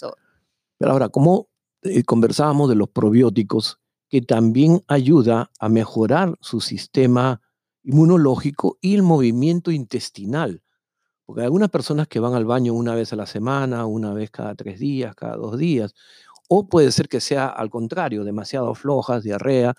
Pero 0.79 0.93
ahora, 0.93 1.09
como 1.09 1.49
eh, 1.83 2.03
conversábamos 2.05 2.69
de 2.69 2.75
los 2.75 2.88
probióticos, 2.88 3.79
que 4.09 4.23
también 4.23 4.83
ayuda 4.88 5.50
a 5.59 5.69
mejorar 5.69 6.37
su 6.41 6.61
sistema 6.61 7.41
inmunológico 7.83 8.79
y 8.81 8.95
el 8.95 9.03
movimiento 9.03 9.71
intestinal. 9.71 10.62
Porque 11.28 11.42
hay 11.42 11.44
algunas 11.44 11.68
personas 11.68 12.08
que 12.08 12.20
van 12.20 12.32
al 12.32 12.47
baño 12.47 12.73
una 12.73 12.94
vez 12.94 13.12
a 13.12 13.16
la 13.16 13.26
semana, 13.26 13.85
una 13.85 14.14
vez 14.14 14.30
cada 14.30 14.54
tres 14.54 14.78
días, 14.78 15.14
cada 15.14 15.37
dos 15.37 15.58
días, 15.58 15.94
o 16.49 16.70
puede 16.70 16.90
ser 16.90 17.06
que 17.06 17.20
sea 17.20 17.49
al 17.49 17.68
contrario, 17.68 18.25
demasiado 18.25 18.75
flojas, 18.75 19.25
diarrea, 19.25 19.75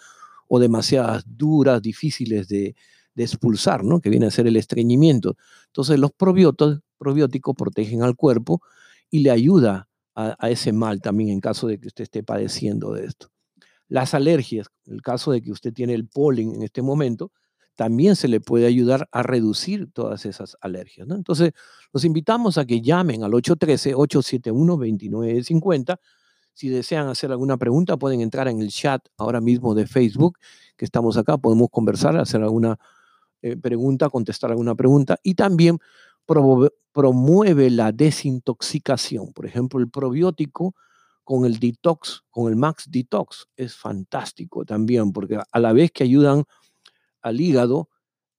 o 0.47 0.59
demasiadas 0.59 1.23
duras, 1.25 1.81
difíciles 1.81 2.47
de, 2.49 2.75
expulsar, 3.15 3.83
¿no? 3.83 3.99
que 3.99 4.11
viene 4.11 4.27
a 4.27 4.31
ser 4.31 4.45
el 4.45 4.57
estreñimiento. 4.57 5.37
Entonces 5.65 5.97
los 5.97 6.11
probióticos, 6.11 7.55
protegen 7.57 8.03
al 8.03 8.15
cuerpo 8.15 8.61
y 9.09 9.21
le 9.21 9.31
ayuda 9.31 9.89
a, 10.13 10.35
a, 10.37 10.51
ese 10.51 10.71
mal 10.71 11.01
también 11.01 11.29
en 11.29 11.39
caso 11.39 11.65
de 11.65 11.79
que 11.79 11.87
usted 11.87 12.03
esté 12.03 12.21
padeciendo 12.21 12.93
de 12.93 13.07
esto. 13.07 13.31
Las 13.87 14.13
alergias, 14.13 14.67
el 14.85 15.01
caso 15.01 15.31
de 15.31 15.41
que 15.41 15.51
usted 15.51 15.73
tiene 15.73 15.95
el 15.95 16.07
polen 16.07 16.53
en 16.53 16.61
este 16.61 16.83
momento, 16.83 17.31
también 17.79 18.15
se 18.17 18.27
le 18.27 18.41
puede 18.41 18.65
ayudar 18.65 19.07
a 19.13 19.23
reducir 19.23 19.89
todas 19.93 20.25
esas 20.25 20.57
alergias. 20.59 21.07
¿no? 21.07 21.15
Entonces, 21.15 21.53
los 21.93 22.03
invitamos 22.03 22.57
a 22.57 22.65
que 22.65 22.81
llamen 22.81 23.23
al 23.23 23.31
813-871-2950. 23.31 25.97
Si 26.53 26.67
desean 26.67 27.07
hacer 27.07 27.31
alguna 27.31 27.55
pregunta, 27.55 27.95
pueden 27.95 28.19
entrar 28.19 28.49
en 28.49 28.59
el 28.59 28.67
chat 28.67 29.07
ahora 29.15 29.39
mismo 29.39 29.75
de 29.75 29.87
Facebook, 29.87 30.39
que 30.75 30.83
estamos 30.83 31.15
acá, 31.15 31.37
podemos 31.37 31.69
conversar, 31.71 32.17
hacer 32.17 32.43
alguna 32.43 32.77
eh, 33.41 33.55
pregunta, 33.55 34.09
contestar 34.09 34.51
alguna 34.51 34.75
pregunta. 34.75 35.17
Y 35.23 35.35
también 35.35 35.79
promueve 36.91 37.69
la 37.69 37.93
desintoxicación. 37.93 39.31
Por 39.31 39.45
ejemplo, 39.45 39.79
el 39.79 39.89
probiótico 39.89 40.75
con 41.23 41.45
el 41.45 41.59
detox, 41.59 42.23
con 42.29 42.51
el 42.51 42.57
Max 42.57 42.89
Detox, 42.91 43.47
es 43.55 43.77
fantástico 43.77 44.65
también, 44.65 45.13
porque 45.13 45.39
a 45.49 45.59
la 45.61 45.71
vez 45.71 45.91
que 45.91 46.03
ayudan 46.03 46.43
al 47.21 47.41
hígado, 47.41 47.89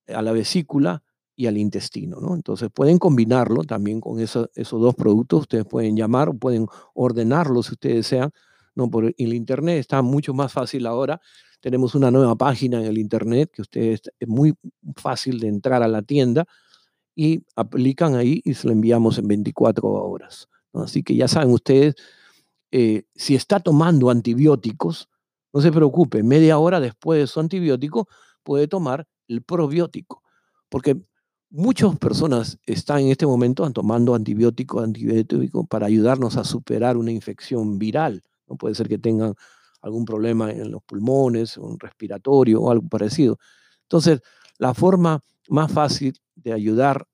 a 0.06 0.22
la 0.22 0.32
vesícula 0.32 1.02
y 1.36 1.46
al 1.46 1.56
intestino. 1.56 2.20
¿no? 2.20 2.34
Entonces 2.34 2.68
pueden 2.72 2.98
combinarlo 2.98 3.64
también 3.64 4.00
con 4.00 4.20
esos 4.20 4.48
dos 4.54 4.94
productos. 4.94 5.40
Ustedes 5.40 5.64
pueden 5.64 5.96
llamar, 5.96 6.36
pueden 6.36 6.66
ordenarlo 6.94 7.62
si 7.62 7.72
ustedes 7.72 7.96
desean. 7.96 8.30
¿no? 8.74 8.90
Por 8.90 9.14
el 9.16 9.34
Internet 9.34 9.78
está 9.78 10.02
mucho 10.02 10.34
más 10.34 10.52
fácil 10.52 10.86
ahora. 10.86 11.20
Tenemos 11.60 11.94
una 11.94 12.10
nueva 12.10 12.36
página 12.36 12.80
en 12.80 12.86
el 12.86 12.98
Internet 12.98 13.50
que 13.52 13.62
ustedes 13.62 14.02
es 14.18 14.28
muy 14.28 14.54
fácil 14.96 15.40
de 15.40 15.48
entrar 15.48 15.82
a 15.82 15.88
la 15.88 16.02
tienda 16.02 16.46
y 17.14 17.44
aplican 17.56 18.14
ahí 18.14 18.40
y 18.44 18.54
se 18.54 18.66
lo 18.66 18.72
enviamos 18.72 19.18
en 19.18 19.28
24 19.28 19.86
horas. 19.88 20.48
Así 20.72 21.02
que 21.02 21.16
ya 21.16 21.28
saben 21.28 21.52
ustedes, 21.52 21.94
eh, 22.70 23.04
si 23.14 23.34
está 23.34 23.60
tomando 23.60 24.10
antibióticos, 24.10 25.08
no 25.52 25.60
se 25.60 25.72
preocupe, 25.72 26.22
media 26.22 26.58
hora 26.58 26.80
después 26.80 27.20
de 27.20 27.26
su 27.26 27.40
antibiótico, 27.40 28.08
puede 28.42 28.68
tomar 28.68 29.06
el 29.28 29.42
probiótico, 29.42 30.22
porque 30.68 31.00
muchas 31.50 31.98
personas 31.98 32.58
están 32.64 33.00
en 33.00 33.08
este 33.08 33.26
momento 33.26 33.68
tomando 33.70 34.14
antibiótico, 34.14 34.80
antibiótico 34.80 35.66
para 35.66 35.86
ayudarnos 35.86 36.36
a 36.36 36.44
superar 36.44 36.96
una 36.96 37.12
infección 37.12 37.78
viral. 37.78 38.22
No 38.46 38.56
puede 38.56 38.74
ser 38.74 38.88
que 38.88 38.98
tengan 38.98 39.34
algún 39.82 40.04
problema 40.04 40.50
en 40.50 40.70
los 40.70 40.82
pulmones, 40.82 41.56
un 41.56 41.78
respiratorio 41.78 42.60
o 42.60 42.70
algo 42.70 42.88
parecido. 42.88 43.38
Entonces, 43.82 44.20
la 44.58 44.74
forma 44.74 45.22
más 45.48 45.72
fácil 45.72 46.18
de 46.34 46.52
ayudar 46.52 47.06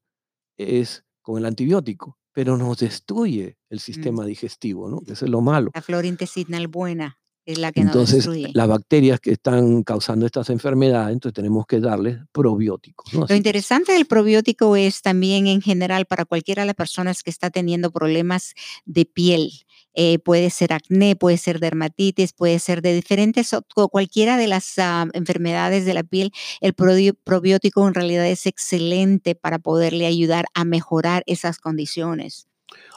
es 0.56 1.04
con 1.22 1.38
el 1.38 1.46
antibiótico, 1.46 2.18
pero 2.32 2.56
nos 2.56 2.78
destruye 2.78 3.58
el 3.70 3.76
mm. 3.76 3.80
sistema 3.80 4.26
digestivo, 4.26 4.88
¿no? 4.88 5.00
Eso 5.06 5.24
es 5.24 5.30
lo 5.30 5.40
malo. 5.40 5.70
La 5.74 5.82
flora 5.82 6.06
intestinal 6.06 6.68
buena 6.68 7.18
es 7.46 7.58
la 7.58 7.70
que 7.70 7.80
entonces, 7.80 8.28
las 8.52 8.68
bacterias 8.68 9.20
que 9.20 9.30
están 9.30 9.84
causando 9.84 10.26
estas 10.26 10.50
enfermedades, 10.50 11.12
entonces 11.12 11.34
tenemos 11.34 11.64
que 11.64 11.78
darles 11.78 12.18
probióticos. 12.32 13.12
Lo 13.14 13.34
interesante 13.34 13.92
del 13.92 14.06
probiótico 14.06 14.74
es 14.74 15.00
también 15.00 15.46
en 15.46 15.62
general 15.62 16.06
para 16.06 16.24
cualquiera 16.24 16.62
de 16.62 16.66
las 16.66 16.74
personas 16.74 17.22
que 17.22 17.30
está 17.30 17.50
teniendo 17.50 17.92
problemas 17.92 18.54
de 18.84 19.04
piel. 19.04 19.52
Eh, 19.94 20.18
puede 20.18 20.50
ser 20.50 20.72
acné, 20.72 21.14
puede 21.14 21.38
ser 21.38 21.60
dermatitis, 21.60 22.32
puede 22.32 22.58
ser 22.58 22.82
de 22.82 22.94
diferentes, 22.94 23.50
cualquiera 23.90 24.36
de 24.36 24.48
las 24.48 24.74
ah, 24.78 25.06
enfermedades 25.14 25.86
de 25.86 25.94
la 25.94 26.02
piel, 26.02 26.32
el 26.60 26.74
probiótico 26.74 27.86
en 27.86 27.94
realidad 27.94 28.26
es 28.26 28.46
excelente 28.46 29.36
para 29.36 29.58
poderle 29.60 30.06
ayudar 30.06 30.46
a 30.52 30.64
mejorar 30.64 31.22
esas 31.26 31.58
condiciones. 31.58 32.48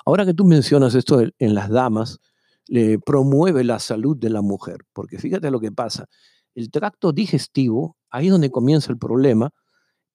Ahora 0.05 0.25
que 0.25 0.33
tú 0.33 0.43
mencionas 0.43 0.95
esto 0.95 1.21
en 1.21 1.55
las 1.55 1.69
damas, 1.69 2.19
le 2.69 2.99
promueve 2.99 3.63
la 3.63 3.79
salud 3.79 4.15
de 4.15 4.29
la 4.29 4.41
mujer, 4.41 4.85
porque 4.93 5.17
fíjate 5.17 5.49
lo 5.49 5.59
que 5.59 5.71
pasa, 5.71 6.05
el 6.53 6.69
tracto 6.69 7.11
digestivo, 7.11 7.97
ahí 8.11 8.27
es 8.27 8.31
donde 8.31 8.51
comienza 8.51 8.91
el 8.91 8.99
problema, 8.99 9.51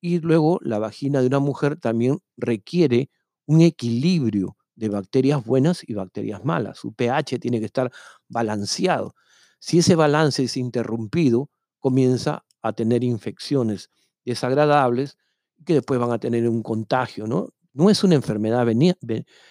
y 0.00 0.20
luego 0.20 0.60
la 0.62 0.78
vagina 0.78 1.20
de 1.20 1.26
una 1.26 1.40
mujer 1.40 1.76
también 1.76 2.20
requiere 2.36 3.10
un 3.46 3.60
equilibrio 3.60 4.56
de 4.76 4.88
bacterias 4.88 5.44
buenas 5.44 5.82
y 5.86 5.94
bacterias 5.94 6.44
malas. 6.44 6.78
Su 6.78 6.92
pH 6.92 7.38
tiene 7.40 7.58
que 7.58 7.66
estar 7.66 7.90
balanceado. 8.28 9.14
Si 9.58 9.78
ese 9.78 9.96
balance 9.96 10.44
es 10.44 10.56
interrumpido, 10.56 11.50
comienza 11.80 12.44
a 12.62 12.72
tener 12.72 13.02
infecciones 13.02 13.90
desagradables 14.24 15.16
que 15.64 15.74
después 15.74 15.98
van 15.98 16.12
a 16.12 16.18
tener 16.18 16.48
un 16.48 16.62
contagio, 16.62 17.26
¿no? 17.26 17.48
No 17.72 17.90
es 17.90 18.04
una 18.04 18.14
enfermedad 18.14 18.64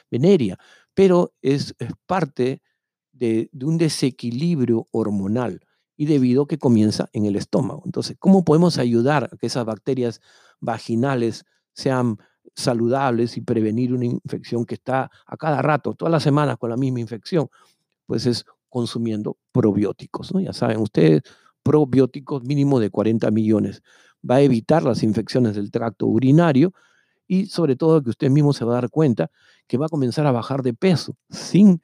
venérea, 0.10 0.57
pero 0.93 1.33
es, 1.41 1.75
es 1.79 1.91
parte 2.05 2.62
de, 3.24 3.50
un 3.65 3.77
desequilibrio 3.77 4.88
hormonal 4.92 5.62
y 5.96 6.06
debido 6.08 6.44
a 6.44 6.48
que 6.48 6.58
comienza 6.58 7.10
en 7.13 7.25
el 7.25 7.38
estómago. 7.38 7.84
Entonces, 7.86 8.18
¿cómo 8.20 8.44
podemos 8.44 8.77
ayudar 8.77 9.30
a 9.32 9.38
que 9.38 9.48
esas 9.48 9.63
bacterias 9.63 10.20
vaginales 10.60 11.46
sean 11.72 12.18
saludables 12.53 13.38
y 13.38 13.42
prevenir 13.42 13.94
una 13.94 14.06
infección 14.06 14.65
que 14.65 14.75
está 14.75 15.10
a 15.25 15.38
cada 15.38 15.62
rato, 15.62 15.94
todas 15.94 16.12
las 16.12 16.24
semanas 16.24 16.58
con 16.58 16.70
la 16.70 16.75
misma 16.75 17.00
infección? 17.00 17.48
Pues 18.06 18.25
es 18.25 18.46
consumiendo 18.68 19.38
probióticos, 19.51 20.34
¿no? 20.34 20.42
Ya 20.42 20.51
saben 20.51 20.80
ustedes, 20.80 21.22
probióticos 21.62 22.44
mínimo 22.44 22.80
de 22.80 22.89
40 22.89 23.32
millones. 23.32 23.84
Va 24.30 24.36
a 24.36 24.42
evitar 24.42 24.84
las 24.84 25.01
infecciones 25.03 25.56
del 25.56 25.72
tracto 25.72 26.08
urinario 26.08 26.74
y 27.25 27.46
sobre 27.46 27.77
todo 27.77 28.03
que 28.03 28.10
usted 28.10 28.30
mismo 28.30 28.51
se 28.51 28.65
va 28.65 28.74
a 28.74 28.82
dar 28.82 28.89
cuenta 28.89 29.32
que 29.68 29.77
va 29.77 29.86
a 29.86 29.89
comenzar 29.89 30.25
a 30.25 30.32
bajar 30.32 30.62
de 30.62 30.74
peso 30.74 31.15
sin 31.30 31.82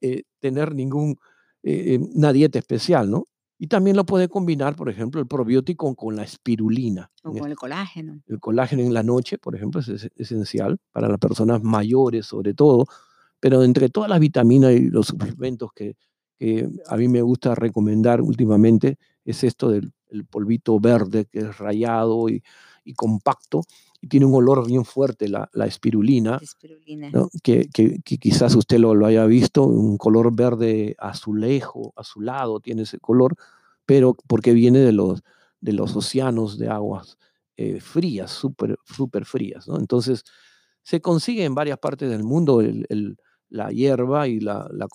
eh, 0.00 0.24
tener 0.40 0.74
ningún, 0.74 1.18
eh, 1.62 1.98
una 2.14 2.32
dieta 2.32 2.58
especial, 2.58 3.10
¿no? 3.10 3.28
Y 3.58 3.66
también 3.66 3.94
lo 3.94 4.04
puede 4.06 4.28
combinar, 4.28 4.74
por 4.74 4.88
ejemplo, 4.88 5.20
el 5.20 5.26
probiótico 5.26 5.94
con 5.94 6.16
la 6.16 6.22
espirulina. 6.22 7.10
O 7.22 7.32
con 7.32 7.50
el 7.50 7.56
colágeno. 7.56 8.22
El 8.26 8.40
colágeno 8.40 8.82
en 8.82 8.94
la 8.94 9.02
noche, 9.02 9.36
por 9.36 9.54
ejemplo, 9.54 9.82
es 9.82 10.10
esencial 10.16 10.78
para 10.92 11.08
las 11.08 11.18
personas 11.18 11.62
mayores 11.62 12.24
sobre 12.24 12.54
todo, 12.54 12.86
pero 13.38 13.62
entre 13.62 13.90
todas 13.90 14.08
las 14.08 14.18
vitaminas 14.18 14.72
y 14.72 14.88
los 14.88 15.08
suplementos 15.08 15.70
que, 15.74 15.96
a 16.86 16.96
mí 16.96 17.06
me 17.08 17.20
gusta 17.20 17.54
recomendar 17.54 18.22
últimamente 18.22 18.96
es 19.26 19.44
esto 19.44 19.68
del 19.70 19.92
polvito 20.30 20.80
verde 20.80 21.26
que 21.26 21.40
es 21.40 21.58
rayado 21.58 22.30
y, 22.30 22.42
y 22.82 22.94
compacto, 22.94 23.64
y 24.00 24.08
tiene 24.08 24.26
un 24.26 24.34
olor 24.34 24.66
bien 24.66 24.84
fuerte, 24.84 25.28
la, 25.28 25.50
la 25.52 25.66
espirulina, 25.66 26.40
que, 27.42 27.68
que, 27.68 28.00
quizás 28.18 28.54
usted 28.54 28.78
lo, 28.78 28.94
lo, 28.94 29.06
haya 29.06 29.26
visto, 29.26 29.64
un 29.64 29.98
color 29.98 30.34
verde 30.34 30.96
azulejo, 30.98 31.92
azulado, 31.96 32.60
tiene 32.60 32.82
ese 32.82 32.98
color, 32.98 33.36
pero 33.84 34.16
porque 34.26 34.54
viene 34.54 34.78
de 34.78 34.92
los, 34.92 35.22
de 35.60 35.74
los 35.74 35.94
océanos 35.96 36.56
de 36.56 36.68
aguas 36.68 37.18
eh, 37.56 37.80
frías, 37.80 38.30
súper 38.30 38.78
super 38.84 39.26
frías. 39.26 39.68
¿no? 39.68 39.78
Entonces, 39.78 40.24
se 40.82 41.02
consigue 41.02 41.44
en 41.44 41.54
varias 41.54 41.78
partes 41.78 42.08
del 42.08 42.24
mundo 42.24 42.62
el, 42.62 42.86
el, 42.88 43.18
la 43.50 43.70
hierba 43.70 44.28
y 44.28 44.40
la, 44.40 44.66
la, 44.72 44.88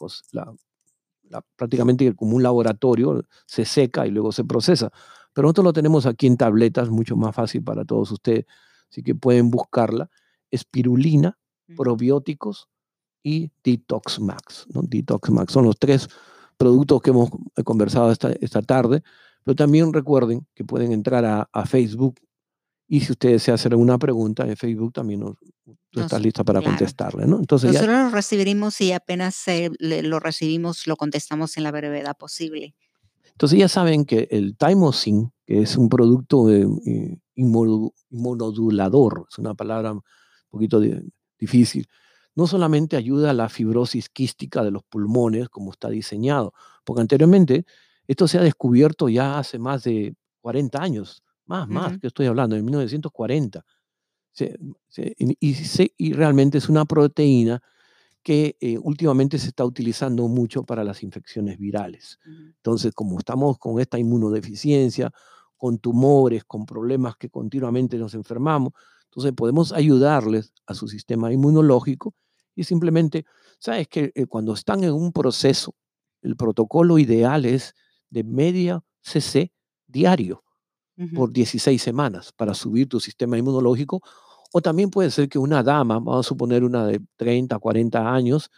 la, 1.29 1.41
prácticamente 1.55 2.15
como 2.15 2.37
un 2.37 2.43
laboratorio, 2.43 3.23
se 3.45 3.65
seca 3.65 4.07
y 4.07 4.11
luego 4.11 4.31
se 4.31 4.43
procesa. 4.43 4.91
Pero 5.31 5.43
nosotros 5.43 5.65
lo 5.65 5.73
tenemos 5.73 6.07
aquí 6.07 6.25
en 6.25 6.37
tabletas, 6.37 6.89
mucho 6.89 7.15
más 7.15 7.35
fácil 7.35 7.63
para 7.63 7.85
todos 7.85 8.11
ustedes 8.11 8.45
así 8.95 9.03
que 9.03 9.13
pueden 9.13 9.51
buscarla. 9.51 10.09
Espirulina, 10.51 11.37
probióticos 11.75 12.69
y 13.21 13.51
Detox 13.61 14.21
Max. 14.21 14.65
¿no? 14.73 14.83
Detox 14.83 15.29
Max 15.31 15.51
son 15.51 15.65
los 15.65 15.77
tres 15.77 16.07
productos 16.55 17.01
que 17.01 17.09
hemos 17.09 17.29
conversado 17.65 18.09
esta, 18.11 18.31
esta 18.39 18.61
tarde, 18.61 19.03
pero 19.43 19.55
también 19.55 19.91
recuerden 19.91 20.47
que 20.53 20.63
pueden 20.63 20.93
entrar 20.93 21.25
a, 21.25 21.65
Facebook 21.65 22.15
y 22.87 23.01
si 23.01 23.11
ustedes 23.11 23.43
se 23.43 23.51
hacen 23.51 23.73
alguna 23.73 23.97
pregunta 23.97 24.47
en 24.47 24.55
Facebook 24.55 24.93
también 24.93 25.21
tú 25.89 25.99
estás 25.99 26.21
lista 26.21 26.45
para 26.45 26.61
contestarle, 26.61 27.25
¿no? 27.25 27.39
Entonces 27.39 27.73
Nosotros 27.73 27.97
lo 27.97 28.09
recibiremos 28.11 28.79
y 28.79 28.93
apenas 28.93 29.43
lo 29.79 30.19
recibimos, 30.19 30.87
lo 30.87 30.95
contestamos 30.95 31.57
en 31.57 31.63
la 31.63 31.71
brevedad 31.71 32.15
posible. 32.15 32.75
Entonces 33.31 33.59
ya 33.59 33.67
saben 33.67 34.05
que 34.05 34.29
el 34.31 34.55
Thymosin, 34.55 35.33
que 35.45 35.61
es 35.61 35.75
un 35.75 35.89
producto 35.89 36.49
eh, 36.49 37.19
inmunodulador, 37.35 39.27
es 39.29 39.37
una 39.37 39.53
palabra 39.53 39.91
un 39.93 40.03
poquito 40.49 40.81
difícil, 41.37 41.87
no 42.35 42.47
solamente 42.47 42.97
ayuda 42.97 43.31
a 43.31 43.33
la 43.33 43.49
fibrosis 43.49 44.09
quística 44.09 44.63
de 44.63 44.71
los 44.71 44.83
pulmones, 44.83 45.49
como 45.49 45.71
está 45.71 45.89
diseñado, 45.89 46.53
porque 46.83 47.01
anteriormente 47.01 47.65
esto 48.07 48.27
se 48.27 48.37
ha 48.37 48.41
descubierto 48.41 49.09
ya 49.09 49.39
hace 49.39 49.57
más 49.57 49.83
de 49.83 50.15
40 50.41 50.81
años, 50.81 51.23
más, 51.45 51.67
más, 51.67 51.97
que 51.97 52.07
estoy 52.07 52.25
hablando, 52.25 52.55
en 52.55 52.65
1940. 52.65 53.65
y, 55.97 56.13
realmente 56.13 56.57
es 56.57 56.69
una 56.69 56.85
proteína 56.85 57.61
que 58.21 58.57
eh, 58.59 58.77
últimamente 58.79 59.37
se 59.37 59.49
está 59.49 59.63
utilizando 59.63 60.27
mucho 60.27 60.63
para 60.63 60.83
las 60.83 61.03
infecciones 61.03 61.59
virales. 61.59 62.19
Entonces, 62.25 62.93
como 62.93 63.19
estamos 63.19 63.59
con 63.59 63.79
esta 63.79 63.99
inmunodeficiencia, 63.99 65.11
con 65.65 65.79
tumores, 65.79 66.43
con 66.45 66.67
problemas 66.67 67.15
que 67.17 67.27
continuamente 67.27 67.97
nos 67.97 68.13
enfermamos, 68.13 68.73
entonces 69.05 69.31
podemos 69.33 69.73
ayudarles 69.73 70.53
a 70.67 70.75
su 70.75 70.87
sistema 70.87 71.33
inmunológico 71.33 72.13
y 72.53 72.65
simplemente, 72.65 73.25
sabes 73.57 73.87
que 73.87 74.11
eh, 74.13 74.27
cuando 74.27 74.53
están 74.53 74.83
en 74.83 74.93
un 74.93 75.11
proceso, 75.11 75.73
el 76.21 76.35
protocolo 76.35 76.99
ideal 76.99 77.45
es 77.45 77.73
de 78.11 78.23
media 78.23 78.83
cc 79.01 79.51
diario 79.87 80.43
por 81.15 81.31
16 81.33 81.81
semanas 81.81 82.31
para 82.31 82.53
subir 82.53 82.87
tu 82.87 82.99
sistema 82.99 83.35
inmunológico. 83.35 84.03
O 84.53 84.61
también 84.61 84.91
puede 84.91 85.09
ser 85.09 85.27
que 85.27 85.39
una 85.39 85.63
dama, 85.63 85.95
vamos 85.95 86.27
a 86.27 86.29
suponer 86.29 86.63
una 86.63 86.85
de 86.85 87.01
30, 87.15 87.57
40 87.57 88.13
años, 88.13 88.51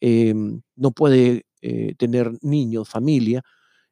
em, 0.00 0.60
no 0.74 0.90
puede 0.90 1.46
eh, 1.62 1.94
tener 1.96 2.36
niños, 2.42 2.88
familia, 2.88 3.44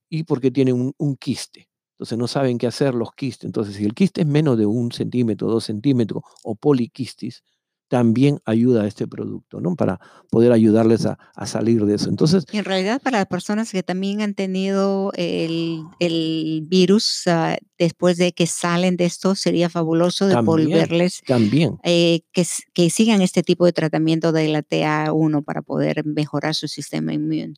y 0.09 0.25
porque 0.25 0.51
tiene 0.51 0.73
un, 0.73 0.93
un, 0.99 1.17
quiste. 1.17 1.69
Entonces 1.97 2.19
no 2.19 2.29
saben 2.29 2.59
qué 2.59 2.67
hacer 2.67 2.95
los 2.95 3.13
quistes. 3.13 3.47
Entonces, 3.47 3.77
si 3.77 3.85
el 3.85 3.95
quiste 3.95 4.21
es 4.21 4.27
menos 4.27 4.59
de 4.59 4.67
un 4.67 4.93
centímetro, 4.93 5.49
dos 5.49 5.65
centímetros 5.65 6.23
o 6.45 6.55
poliquistis, 6.55 7.43
también 7.89 8.41
ayuda 8.45 8.83
a 8.83 8.87
este 8.87 9.07
producto, 9.07 9.61
¿no? 9.61 9.77
Para 9.77 10.01
poder 10.31 10.53
ayudarles 10.53 11.07
a, 11.07 11.19
salir 11.47 11.85
de 11.87 11.95
eso. 11.95 12.11
Entonces, 12.11 12.45
en 12.53 12.65
realidad, 12.65 13.01
para 13.01 13.19
las 13.19 13.29
personas 13.29 13.71
que 13.71 13.83
también 13.83 14.21
han 14.21 14.35
tenido 14.35 15.13
el, 15.15 15.85
virus 16.67 17.23
ah, 17.27 17.57
después 17.79 18.17
de 18.17 18.33
que 18.33 18.47
salen 18.47 18.97
de 18.97 19.05
esto, 19.05 19.35
sería 19.35 19.71
fabuloso 19.71 20.27
devolverles 20.27 21.23
también, 21.27 21.79
eh, 21.85 22.23
que, 22.33 22.45
que, 22.75 22.91
sigan 22.91 23.23
este 23.23 23.43
tipo 23.43 23.65
de 23.65 23.73
tratamiento 23.73 24.33
de 24.33 24.49
la 24.49 24.63
TA1 24.63 25.45
para 25.45 25.63
poder 25.63 26.05
mejorar 26.05 26.55
su 26.55 26.67
sistema 26.67 27.15
inmune. 27.15 27.55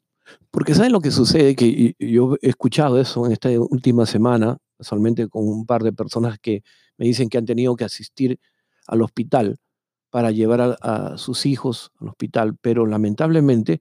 Porque 0.50 0.74
¿saben 0.74 0.92
lo 0.92 1.00
que 1.00 1.10
sucede? 1.10 1.54
Que 1.54 1.94
yo 1.98 2.36
he 2.42 2.48
escuchado 2.48 3.00
eso 3.00 3.26
en 3.26 3.32
esta 3.32 3.48
última 3.50 4.06
semana, 4.06 4.58
casualmente 4.76 5.28
con 5.28 5.46
un 5.46 5.66
par 5.66 5.82
de 5.82 5.92
personas 5.92 6.38
que 6.38 6.62
me 6.96 7.06
dicen 7.06 7.28
que 7.28 7.38
han 7.38 7.46
tenido 7.46 7.76
que 7.76 7.84
asistir 7.84 8.38
al 8.86 9.02
hospital 9.02 9.58
para 10.10 10.30
llevar 10.30 10.78
a, 10.80 11.18
sus 11.18 11.46
hijos 11.46 11.92
al 12.00 12.08
hospital, 12.08 12.56
pero 12.60 12.86
lamentablemente 12.86 13.80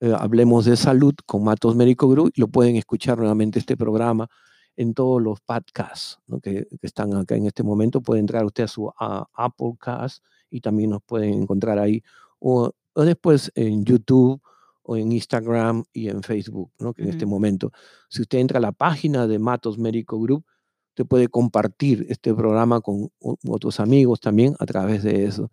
Eh, 0.01 0.13
hablemos 0.17 0.65
de 0.65 0.77
salud 0.77 1.13
con 1.25 1.43
Matos 1.43 1.75
Médico 1.75 2.07
Group 2.07 2.31
y 2.35 2.41
lo 2.41 2.47
pueden 2.47 2.77
escuchar 2.77 3.17
nuevamente 3.17 3.59
este 3.59 3.75
programa 3.75 4.29
en 4.77 4.93
todos 4.93 5.21
los 5.21 5.41
podcasts 5.41 6.19
que, 6.41 6.67
están 6.81 7.13
acá 7.15 7.35
en 7.35 7.47
este 7.47 7.63
momento. 7.63 8.01
Puede 8.01 8.21
entrar 8.21 8.45
usted 8.45 8.63
a 8.63 8.67
su 8.67 8.89
Apple 8.97 9.73
Cast 9.77 10.23
y 10.49 10.61
también 10.61 10.91
nos 10.91 11.01
pueden 11.03 11.33
encontrar 11.33 11.79
ahí 11.79 12.01
o, 12.39 12.71
después 12.95 13.51
en 13.55 13.83
YouTube 13.83 14.41
o 14.83 14.95
en 14.95 15.11
Instagram 15.11 15.83
y 15.91 16.07
en 16.07 16.23
Facebook, 16.23 16.71
que 16.95 17.03
en 17.03 17.09
este 17.09 17.25
momento, 17.25 17.71
si 18.09 18.21
usted 18.21 18.39
entra 18.39 18.57
a 18.57 18.61
la 18.61 18.71
página 18.71 19.27
de 19.27 19.37
Matos 19.37 19.77
Médico 19.77 20.19
Group, 20.19 20.45
usted 20.91 21.05
puede 21.05 21.27
compartir 21.27 22.05
este 22.09 22.33
programa 22.33 22.79
con 22.81 23.09
otros 23.47 23.79
amigos 23.79 24.19
también 24.21 24.55
a 24.59 24.65
través 24.65 25.03
de 25.03 25.25
eso. 25.25 25.51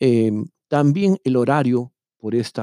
Em, 0.00 0.46
también 0.68 1.18
el 1.24 1.36
horario 1.36 1.92
por 2.22 2.36
este 2.36 2.62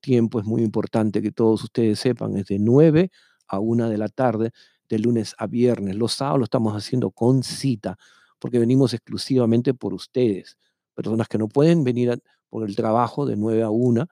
tiempo 0.00 0.38
es 0.38 0.46
muy 0.46 0.62
importante 0.62 1.20
que 1.20 1.32
todos 1.32 1.64
ustedes 1.64 1.98
sepan, 1.98 2.36
es 2.36 2.46
de 2.46 2.60
9 2.60 3.10
a 3.48 3.58
1 3.58 3.88
de 3.88 3.98
la 3.98 4.06
tarde, 4.06 4.52
de 4.88 4.98
lunes 5.00 5.34
a 5.38 5.48
viernes. 5.48 5.96
Los 5.96 6.12
sábados 6.12 6.38
lo 6.38 6.44
estamos 6.44 6.76
haciendo 6.76 7.10
con 7.10 7.42
cita, 7.42 7.98
porque 8.38 8.60
venimos 8.60 8.94
exclusivamente 8.94 9.74
por 9.74 9.92
ustedes, 9.92 10.56
personas 10.94 11.26
que 11.26 11.36
no 11.36 11.48
pueden 11.48 11.82
venir 11.82 12.22
por 12.48 12.64
el 12.64 12.76
trabajo 12.76 13.26
de 13.26 13.34
9 13.34 13.64
a 13.64 13.70
1, 13.70 14.06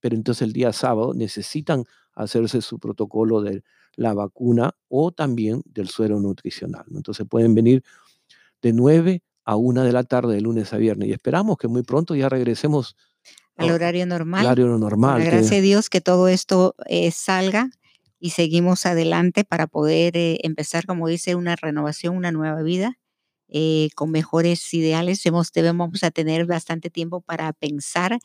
pero 0.00 0.16
entonces 0.16 0.40
el 0.40 0.54
día 0.54 0.72
sábado 0.72 1.12
necesitan 1.12 1.84
hacerse 2.14 2.62
su 2.62 2.78
protocolo 2.78 3.42
de 3.42 3.62
la 3.96 4.14
vacuna 4.14 4.74
o 4.88 5.12
también 5.12 5.60
del 5.66 5.88
suero 5.88 6.18
nutricional. 6.18 6.86
Entonces 6.94 7.26
pueden 7.28 7.54
venir 7.54 7.84
de 8.62 8.72
9 8.72 9.22
a 9.44 9.56
1 9.56 9.84
de 9.84 9.92
la 9.92 10.04
tarde 10.04 10.34
de 10.34 10.40
lunes 10.40 10.72
a 10.72 10.78
viernes 10.78 11.10
y 11.10 11.12
esperamos 11.12 11.58
que 11.58 11.68
muy 11.68 11.82
pronto 11.82 12.14
ya 12.14 12.30
regresemos 12.30 12.96
al 13.60 13.70
horario 13.72 14.06
normal. 14.06 14.46
Horario 14.46 14.78
normal. 14.78 15.22
Gracias 15.22 15.52
a 15.52 15.60
Dios 15.60 15.90
que 15.90 16.00
todo 16.00 16.28
esto 16.28 16.74
eh, 16.86 17.10
salga 17.10 17.70
y 18.18 18.30
seguimos 18.30 18.86
adelante 18.86 19.44
para 19.44 19.66
poder 19.66 20.16
eh, 20.16 20.38
empezar, 20.42 20.86
como 20.86 21.08
dice, 21.08 21.34
una 21.34 21.56
renovación, 21.56 22.16
una 22.16 22.32
nueva 22.32 22.62
vida. 22.62 22.98
Eh, 23.52 23.88
con 23.96 24.12
mejores 24.12 24.72
ideales, 24.74 25.26
Hemos, 25.26 25.50
debemos 25.52 26.04
a 26.04 26.10
tener 26.12 26.46
bastante 26.46 26.88
tiempo 26.88 27.20
para 27.20 27.52
pensar, 27.52 28.18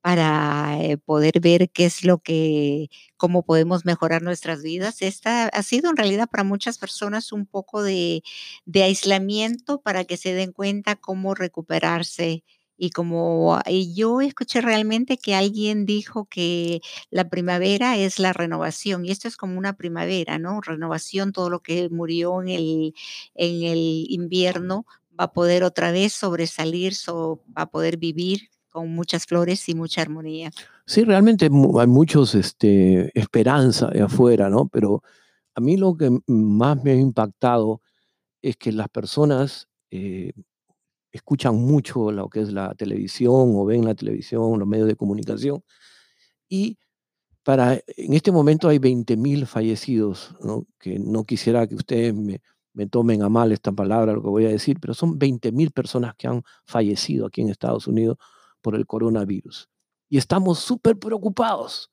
para 0.00 0.76
poder 1.04 1.38
ver 1.40 1.70
qué 1.70 1.84
es 1.84 2.04
lo 2.04 2.18
que, 2.18 2.88
cómo 3.16 3.44
podemos 3.44 3.84
mejorar 3.84 4.22
nuestras 4.22 4.62
vidas. 4.62 5.00
Esta 5.00 5.46
ha 5.46 5.62
sido 5.62 5.88
en 5.90 5.96
realidad 5.96 6.28
para 6.28 6.42
muchas 6.42 6.78
personas 6.78 7.30
un 7.30 7.46
poco 7.46 7.82
de, 7.84 8.22
de 8.64 8.82
aislamiento 8.82 9.80
para 9.80 10.04
que 10.04 10.16
se 10.16 10.34
den 10.34 10.50
cuenta 10.50 10.96
cómo 10.96 11.36
recuperarse 11.36 12.42
y 12.76 12.90
como 12.90 13.60
yo 13.94 14.20
escuché 14.20 14.60
realmente 14.60 15.18
que 15.18 15.34
alguien 15.34 15.86
dijo 15.86 16.24
que 16.24 16.80
la 17.10 17.28
primavera 17.28 17.96
es 17.96 18.18
la 18.18 18.32
renovación, 18.32 19.04
y 19.04 19.10
esto 19.10 19.28
es 19.28 19.36
como 19.36 19.58
una 19.58 19.74
primavera, 19.74 20.38
¿no? 20.38 20.60
Renovación, 20.60 21.32
todo 21.32 21.50
lo 21.50 21.60
que 21.60 21.88
murió 21.90 22.42
en 22.42 22.48
el, 22.48 22.94
en 23.34 23.62
el 23.62 24.06
invierno 24.08 24.86
va 25.18 25.24
a 25.24 25.32
poder 25.32 25.64
otra 25.64 25.92
vez 25.92 26.12
sobresalir, 26.12 26.94
va 27.08 27.62
a 27.62 27.70
poder 27.70 27.96
vivir 27.96 28.48
con 28.70 28.94
muchas 28.94 29.26
flores 29.26 29.68
y 29.68 29.74
mucha 29.74 30.00
armonía. 30.00 30.50
Sí, 30.86 31.04
realmente 31.04 31.44
hay 31.44 31.86
muchos 31.86 32.34
este, 32.34 33.10
esperanza 33.18 33.88
de 33.88 34.02
afuera, 34.02 34.48
¿no? 34.48 34.66
Pero 34.68 35.02
a 35.54 35.60
mí 35.60 35.76
lo 35.76 35.96
que 35.96 36.10
más 36.26 36.82
me 36.82 36.92
ha 36.92 36.96
impactado 36.96 37.82
es 38.40 38.56
que 38.56 38.72
las 38.72 38.88
personas 38.88 39.68
eh, 39.90 40.32
escuchan 41.12 41.56
mucho 41.56 42.10
lo 42.10 42.28
que 42.28 42.40
es 42.40 42.52
la 42.52 42.74
televisión 42.74 43.52
o 43.54 43.64
ven 43.64 43.84
la 43.84 43.94
televisión, 43.94 44.58
los 44.58 44.66
medios 44.66 44.88
de 44.88 44.96
comunicación. 44.96 45.62
Y 46.48 46.78
para, 47.42 47.74
en 47.74 48.14
este 48.14 48.32
momento 48.32 48.68
hay 48.68 48.78
20.000 48.78 49.46
fallecidos, 49.46 50.34
¿no? 50.42 50.66
que 50.78 50.98
no 50.98 51.24
quisiera 51.24 51.66
que 51.66 51.74
ustedes 51.74 52.14
me, 52.14 52.40
me, 52.72 52.86
tomen 52.86 53.22
a 53.22 53.28
mal 53.28 53.52
esta 53.52 53.72
palabra, 53.72 54.14
lo 54.14 54.22
que 54.22 54.28
voy 54.28 54.46
a 54.46 54.50
decir, 54.50 54.78
pero 54.80 54.94
son 54.94 55.18
20.000 55.18 55.72
personas 55.72 56.14
que 56.16 56.28
han 56.28 56.42
fallecido 56.64 57.26
aquí 57.26 57.42
en 57.42 57.50
Estados 57.50 57.86
Unidos 57.86 58.16
por 58.62 58.74
el 58.74 58.86
coronavirus. 58.86 59.68
Y 60.08 60.18
estamos 60.18 60.60
súper 60.60 60.98
preocupados. 60.98 61.90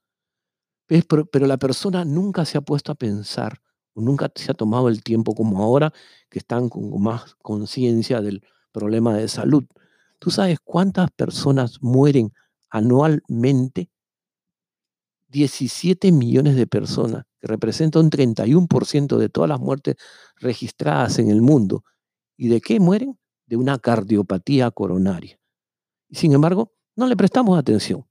Pero, 0.87 1.25
pero 1.25 1.45
la 1.45 1.57
persona 1.57 2.03
nunca 2.03 2.45
se 2.45 2.57
ha 2.57 2.61
puesto 2.61 2.91
a 2.91 2.95
pensar, 2.95 3.61
nunca 3.93 4.31
se 4.33 4.51
ha 4.51 4.55
tomado 4.55 4.89
el 4.89 5.03
tiempo 5.03 5.35
como 5.35 5.61
ahora, 5.61 5.93
que 6.29 6.39
están 6.39 6.69
con 6.69 7.01
más 7.01 7.35
conciencia 7.35 8.21
del 8.21 8.43
problema 8.71 9.15
de 9.15 9.27
salud. 9.27 9.65
¿Tú 10.19 10.31
sabes 10.31 10.59
cuántas 10.63 11.11
personas 11.11 11.79
mueren 11.81 12.33
anualmente? 12.69 13.89
17 15.29 16.11
millones 16.11 16.55
de 16.55 16.65
personas, 16.65 17.25
que 17.39 17.47
representa 17.47 17.99
un 17.99 18.09
31% 18.09 19.17
de 19.17 19.29
todas 19.29 19.49
las 19.49 19.59
muertes 19.59 19.95
registradas 20.37 21.19
en 21.19 21.29
el 21.29 21.41
mundo. 21.41 21.83
¿Y 22.35 22.47
de 22.47 22.61
qué 22.61 22.79
mueren? 22.79 23.17
De 23.45 23.55
una 23.55 23.77
cardiopatía 23.77 24.71
coronaria. 24.71 25.39
Sin 26.11 26.33
embargo, 26.33 26.73
no 26.95 27.05
le 27.07 27.15
prestamos 27.15 27.57
atención 27.57 28.08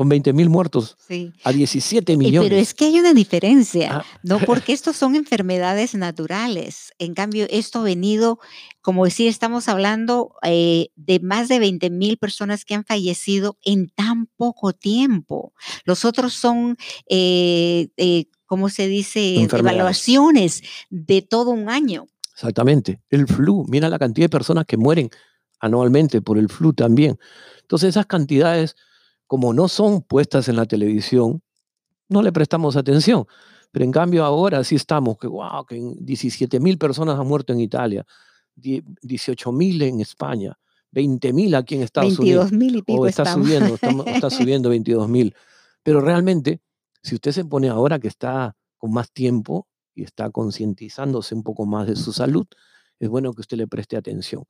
con 0.00 0.08
20 0.08 0.32
mil 0.32 0.48
muertos 0.48 0.96
a 1.44 1.52
17 1.52 2.16
millones. 2.16 2.48
Pero 2.48 2.58
es 2.58 2.72
que 2.72 2.86
hay 2.86 2.98
una 2.98 3.12
diferencia, 3.12 3.98
ah. 3.98 4.04
¿no? 4.22 4.38
Porque 4.38 4.72
estos 4.72 4.96
son 4.96 5.14
enfermedades 5.14 5.94
naturales. 5.94 6.94
En 6.98 7.12
cambio, 7.12 7.46
esto 7.50 7.80
ha 7.80 7.82
venido, 7.82 8.38
como 8.80 9.04
decir, 9.04 9.28
estamos 9.28 9.68
hablando 9.68 10.36
eh, 10.42 10.88
de 10.96 11.20
más 11.20 11.48
de 11.48 11.58
20 11.58 11.90
mil 11.90 12.16
personas 12.16 12.64
que 12.64 12.74
han 12.74 12.86
fallecido 12.86 13.58
en 13.62 13.90
tan 13.90 14.24
poco 14.38 14.72
tiempo. 14.72 15.52
Los 15.84 16.06
otros 16.06 16.32
son, 16.32 16.78
eh, 17.06 17.88
eh, 17.98 18.24
¿cómo 18.46 18.70
se 18.70 18.88
dice? 18.88 19.42
Evaluaciones 19.42 20.62
de 20.88 21.20
todo 21.20 21.50
un 21.50 21.68
año. 21.68 22.06
Exactamente. 22.32 23.02
El 23.10 23.26
flu, 23.26 23.66
mira 23.68 23.90
la 23.90 23.98
cantidad 23.98 24.24
de 24.24 24.30
personas 24.30 24.64
que 24.64 24.78
mueren 24.78 25.10
anualmente 25.58 26.22
por 26.22 26.38
el 26.38 26.48
flu 26.48 26.72
también. 26.72 27.18
Entonces, 27.60 27.90
esas 27.90 28.06
cantidades 28.06 28.76
como 29.30 29.54
no 29.54 29.68
son 29.68 30.02
puestas 30.02 30.48
en 30.48 30.56
la 30.56 30.66
televisión, 30.66 31.40
no 32.08 32.20
le 32.20 32.32
prestamos 32.32 32.74
atención. 32.74 33.26
Pero 33.70 33.84
en 33.84 33.92
cambio 33.92 34.24
ahora 34.24 34.64
sí 34.64 34.74
estamos, 34.74 35.18
que 35.18 35.28
wow, 35.28 35.64
que 35.64 35.80
17 36.00 36.58
mil 36.58 36.78
personas 36.78 37.16
han 37.16 37.28
muerto 37.28 37.52
en 37.52 37.60
Italia, 37.60 38.04
18 38.56 39.52
mil 39.52 39.80
en 39.82 40.00
España, 40.00 40.58
20 40.90 41.32
mil 41.32 41.54
aquí 41.54 41.76
en 41.76 41.82
Estados 41.82 42.18
22 42.18 42.50
Unidos. 42.50 42.78
y 42.80 42.82
pico 42.82 43.06
está 43.06 43.32
subiendo, 43.32 43.78
está, 44.06 44.30
subiendo 44.30 44.68
22 44.68 45.08
mil. 45.08 45.32
Pero 45.84 46.00
realmente, 46.00 46.60
si 47.00 47.14
usted 47.14 47.30
se 47.30 47.44
pone 47.44 47.68
ahora 47.68 48.00
que 48.00 48.08
está 48.08 48.56
con 48.78 48.92
más 48.92 49.12
tiempo 49.12 49.68
y 49.94 50.02
está 50.02 50.30
concientizándose 50.30 51.36
un 51.36 51.44
poco 51.44 51.66
más 51.66 51.86
de 51.86 51.94
su 51.94 52.12
salud, 52.12 52.48
es 52.98 53.08
bueno 53.08 53.32
que 53.32 53.42
usted 53.42 53.58
le 53.58 53.68
preste 53.68 53.96
atención 53.96 54.42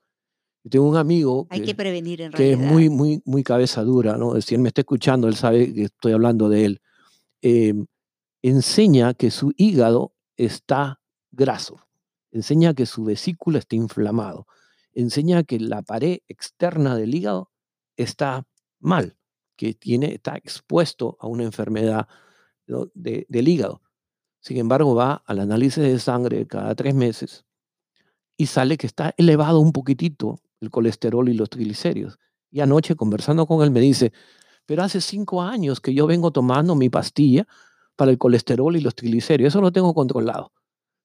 tengo 0.68 0.88
un 0.88 0.96
amigo 0.96 1.46
que, 1.48 1.54
Hay 1.54 1.62
que, 1.62 1.74
prevenir 1.74 2.20
en 2.20 2.32
que 2.32 2.52
es 2.52 2.58
muy, 2.58 2.90
muy, 2.90 3.22
muy 3.24 3.42
cabeza 3.42 3.82
dura, 3.82 4.16
¿no? 4.16 4.38
Si 4.40 4.54
él 4.54 4.60
me 4.60 4.68
está 4.68 4.82
escuchando, 4.82 5.26
él 5.28 5.36
sabe 5.36 5.72
que 5.72 5.84
estoy 5.84 6.12
hablando 6.12 6.48
de 6.48 6.64
él. 6.66 6.82
Em, 7.40 7.86
enseña 8.42 9.14
que 9.14 9.30
su 9.30 9.52
hígado 9.56 10.14
está 10.36 11.00
graso, 11.30 11.86
enseña 12.30 12.74
que 12.74 12.84
su 12.84 13.04
vesícula 13.04 13.58
está 13.58 13.76
inflamado, 13.76 14.46
enseña 14.92 15.44
que 15.44 15.58
la 15.58 15.82
pared 15.82 16.18
externa 16.28 16.96
del 16.96 17.14
hígado 17.14 17.50
está 17.96 18.46
mal, 18.78 19.16
que 19.56 19.72
tiene, 19.74 20.14
está 20.14 20.36
expuesto 20.36 21.16
a 21.20 21.26
una 21.26 21.44
enfermedad 21.44 22.06
del 22.94 23.48
hígado. 23.48 23.82
Sin 24.40 24.56
embargo, 24.58 24.94
va 24.94 25.22
al 25.26 25.40
análisis 25.40 25.82
de 25.82 25.98
sangre 25.98 26.46
cada 26.46 26.74
tres 26.74 26.94
meses 26.94 27.44
y 28.36 28.46
sale 28.46 28.78
que 28.78 28.86
está 28.86 29.14
elevado 29.18 29.60
un 29.60 29.72
poquitito 29.72 30.40
el 30.60 30.70
colesterol 30.70 31.28
y 31.28 31.34
los 31.34 31.50
triglicéridos. 31.50 32.18
Y 32.50 32.60
anoche 32.60 32.96
conversando 32.96 33.46
con 33.46 33.62
él 33.62 33.70
me 33.70 33.80
dice, 33.80 34.12
pero 34.66 34.82
hace 34.82 35.00
cinco 35.00 35.42
años 35.42 35.80
que 35.80 35.94
yo 35.94 36.06
vengo 36.06 36.30
tomando 36.30 36.74
mi 36.74 36.88
pastilla 36.88 37.46
para 37.96 38.10
el 38.10 38.18
colesterol 38.18 38.76
y 38.76 38.80
los 38.80 38.94
triglicéridos, 38.94 39.52
eso 39.52 39.60
lo 39.60 39.72
tengo 39.72 39.94
controlado. 39.94 40.52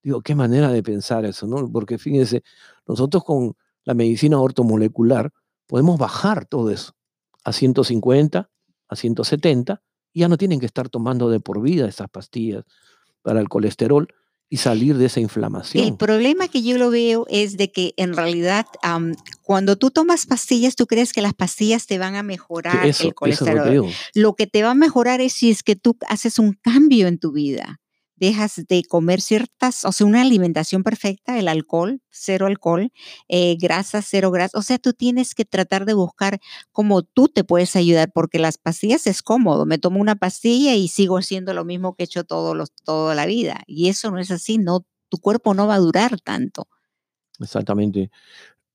Digo, 0.03 0.21
qué 0.21 0.35
manera 0.35 0.69
de 0.69 0.83
pensar 0.83 1.25
eso, 1.25 1.47
¿no? 1.47 1.71
Porque 1.71 1.97
fíjense, 1.97 2.43
nosotros 2.87 3.23
con 3.23 3.55
la 3.83 3.93
medicina 3.93 4.39
ortomolecular 4.39 5.31
podemos 5.67 5.97
bajar 5.97 6.45
todo 6.45 6.69
eso 6.69 6.93
a 7.43 7.51
150, 7.51 8.49
a 8.87 8.95
170, 8.95 9.81
y 10.13 10.21
ya 10.21 10.27
no 10.27 10.37
tienen 10.37 10.59
que 10.59 10.65
estar 10.65 10.89
tomando 10.89 11.29
de 11.29 11.39
por 11.39 11.61
vida 11.61 11.87
esas 11.87 12.09
pastillas 12.09 12.63
para 13.21 13.39
el 13.39 13.49
colesterol 13.49 14.07
y 14.49 14.57
salir 14.57 14.97
de 14.97 15.07
esa 15.07 15.19
inflamación. 15.19 15.83
El 15.83 15.97
problema 15.97 16.47
que 16.47 16.61
yo 16.61 16.77
lo 16.77 16.89
veo 16.89 17.25
es 17.29 17.57
de 17.57 17.71
que 17.71 17.93
en 17.97 18.15
realidad 18.15 18.65
cuando 19.41 19.75
tú 19.75 19.91
tomas 19.91 20.25
pastillas, 20.25 20.75
tú 20.75 20.85
crees 20.85 21.13
que 21.13 21.21
las 21.21 21.33
pastillas 21.33 21.87
te 21.87 21.97
van 21.97 22.15
a 22.15 22.23
mejorar 22.23 22.85
el 22.85 23.13
colesterol. 23.13 23.87
lo 24.13 24.35
que 24.35 24.47
te 24.47 24.63
va 24.63 24.71
a 24.71 24.75
mejorar 24.75 25.21
es 25.21 25.33
si 25.33 25.49
es 25.49 25.63
que 25.63 25.75
tú 25.75 25.97
haces 26.07 26.39
un 26.39 26.53
cambio 26.53 27.07
en 27.07 27.17
tu 27.17 27.31
vida 27.31 27.79
dejas 28.15 28.61
de 28.67 28.83
comer 28.83 29.21
ciertas, 29.21 29.85
o 29.85 29.91
sea, 29.91 30.07
una 30.07 30.21
alimentación 30.21 30.83
perfecta, 30.83 31.37
el 31.37 31.47
alcohol, 31.47 32.01
cero 32.09 32.47
alcohol, 32.47 32.91
eh, 33.27 33.57
grasa, 33.59 34.01
cero 34.01 34.31
grasa. 34.31 34.57
O 34.57 34.61
sea, 34.61 34.77
tú 34.77 34.93
tienes 34.93 35.35
que 35.35 35.45
tratar 35.45 35.85
de 35.85 35.93
buscar 35.93 36.39
cómo 36.71 37.03
tú 37.03 37.27
te 37.27 37.43
puedes 37.43 37.75
ayudar, 37.75 38.11
porque 38.13 38.39
las 38.39 38.57
pastillas 38.57 39.07
es 39.07 39.21
cómodo. 39.21 39.65
Me 39.65 39.77
tomo 39.77 39.99
una 39.99 40.15
pastilla 40.15 40.75
y 40.75 40.87
sigo 40.87 41.17
haciendo 41.17 41.53
lo 41.53 41.65
mismo 41.65 41.95
que 41.95 42.03
he 42.03 42.05
hecho 42.05 42.23
todo 42.23 42.55
los, 42.55 42.71
toda 42.83 43.15
la 43.15 43.25
vida. 43.25 43.63
Y 43.67 43.89
eso 43.89 44.11
no 44.11 44.19
es 44.19 44.31
así, 44.31 44.57
no, 44.57 44.85
tu 45.09 45.17
cuerpo 45.17 45.53
no 45.53 45.67
va 45.67 45.75
a 45.75 45.79
durar 45.79 46.19
tanto. 46.21 46.67
Exactamente. 47.39 48.09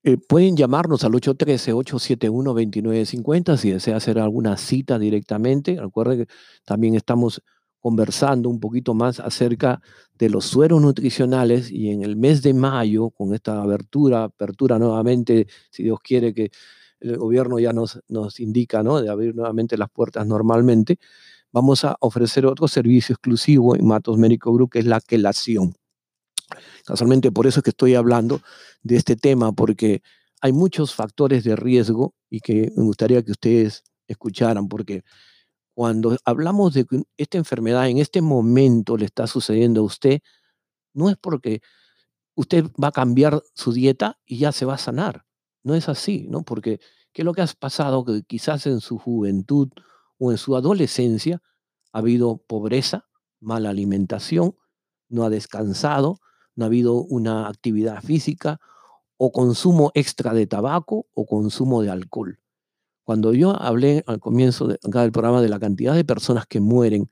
Eh, 0.03 0.16
pueden 0.16 0.57
llamarnos 0.57 1.05
al 1.05 1.12
813-871-2950 1.12 3.59
si 3.59 3.70
desea 3.70 3.96
hacer 3.96 4.18
alguna 4.18 4.57
cita 4.57 4.98
directamente. 4.98 5.76
Recuerden 5.79 6.24
que 6.24 6.33
también 6.64 6.94
estamos 6.94 7.42
conversando 7.81 8.49
un 8.49 8.61
poquito 8.61 8.95
más 8.95 9.21
acerca 9.21 9.81
de 10.19 10.29
los 10.29 10.45
sueros 10.45 10.81
nutricionales 10.83 11.71
y 11.71 11.90
en 11.90 12.03
el 12.03 12.16
mes 12.16 12.43
de 12.43 12.55
mayo, 12.55 13.11
con 13.11 13.35
esta 13.35 13.62
abertura, 13.62 14.25
apertura 14.25 14.79
nuevamente, 14.79 15.47
si 15.71 15.83
Dios 15.83 15.99
quiere 16.01 16.35
que 16.35 16.51
el 17.01 17.16
gobierno 17.16 17.59
ya 17.59 17.73
nos, 17.73 18.01
nos 18.09 18.38
indica 18.40 18.83
¿no? 18.83 19.01
de 19.01 19.09
abrir 19.09 19.35
nuevamente 19.35 19.79
las 19.79 19.90
puertas 19.90 20.27
normalmente, 20.27 20.99
vamos 21.53 21.85
a 21.85 21.97
ofrecer 22.01 22.47
otro 22.47 22.69
servicio 22.69 23.14
exclusivo 23.14 23.75
en 23.75 23.87
Matos 23.87 24.19
Médico 24.19 24.53
Group, 24.53 24.71
que 24.73 24.79
es 24.81 24.87
la 24.87 25.01
quelación. 25.01 25.75
Casualmente 26.85 27.33
por 27.33 27.47
eso 27.47 27.61
es 27.61 27.64
que 27.64 27.71
estoy 27.71 27.95
hablando 27.95 28.40
de 28.83 28.97
este 28.97 29.16
tema, 29.16 29.53
porque 29.53 30.03
hay 30.40 30.53
muchos 30.53 30.95
factores 30.95 31.45
de 31.45 31.57
riesgo 31.57 32.14
y 32.29 32.40
que 32.40 32.73
me 32.77 32.85
gustaría 32.85 33.23
que 33.23 33.33
ustedes 33.33 33.85
escucharan, 34.07 34.69
porque 34.69 35.03
cuando 35.81 36.14
hablamos 36.27 36.75
de 36.75 36.85
que 36.85 37.05
esta 37.16 37.38
enfermedad 37.38 37.88
en 37.88 37.97
este 37.97 38.21
momento 38.21 38.99
le 38.99 39.07
está 39.07 39.27
sucediendo 39.27 39.81
a 39.81 39.85
usted, 39.85 40.21
no 40.93 41.09
es 41.09 41.16
porque 41.16 41.62
usted 42.35 42.66
va 42.73 42.88
a 42.88 42.93
cambiar 42.93 43.43
su 43.55 43.73
dieta 43.73 44.19
y 44.27 44.37
ya 44.37 44.53
se 44.53 44.66
va 44.66 44.75
a 44.75 44.77
sanar. 44.77 45.25
No 45.62 45.75
es 45.75 45.88
así, 45.88 46.27
¿no? 46.29 46.43
Porque 46.43 46.81
¿qué 47.14 47.23
es 47.23 47.25
lo 47.25 47.33
que 47.33 47.40
ha 47.40 47.47
pasado? 47.59 48.05
Que 48.05 48.21
quizás 48.25 48.66
en 48.66 48.83
su 48.83 48.99
juventud 48.99 49.71
o 50.19 50.31
en 50.31 50.37
su 50.37 50.55
adolescencia 50.55 51.40
ha 51.95 52.01
habido 52.01 52.37
pobreza, 52.47 53.09
mala 53.40 53.71
alimentación, 53.71 54.57
no 55.09 55.25
ha 55.25 55.31
descansado, 55.31 56.19
no 56.57 56.66
ha 56.66 56.69
habido 56.69 56.97
una 57.05 57.49
actividad 57.49 58.03
física 58.03 58.61
o 59.16 59.33
consumo 59.33 59.93
extra 59.95 60.35
de 60.35 60.47
tabaco 60.47 61.07
o 61.14 61.25
consumo 61.25 61.81
de 61.81 61.88
alcohol. 61.88 62.38
Cuando 63.11 63.35
yo 63.35 63.61
hablé 63.61 64.05
al 64.07 64.20
comienzo 64.20 64.68
de, 64.68 64.79
del 64.81 65.11
programa 65.11 65.42
de 65.42 65.49
la 65.49 65.59
cantidad 65.59 65.96
de 65.96 66.05
personas 66.05 66.46
que 66.46 66.61
mueren, 66.61 67.11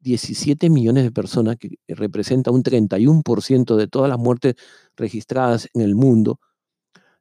17 0.00 0.68
millones 0.68 1.04
de 1.04 1.12
personas, 1.12 1.54
que 1.58 1.78
representa 1.86 2.50
un 2.50 2.64
31% 2.64 3.76
de 3.76 3.86
todas 3.86 4.08
las 4.08 4.18
muertes 4.18 4.56
registradas 4.96 5.68
en 5.74 5.82
el 5.82 5.94
mundo, 5.94 6.40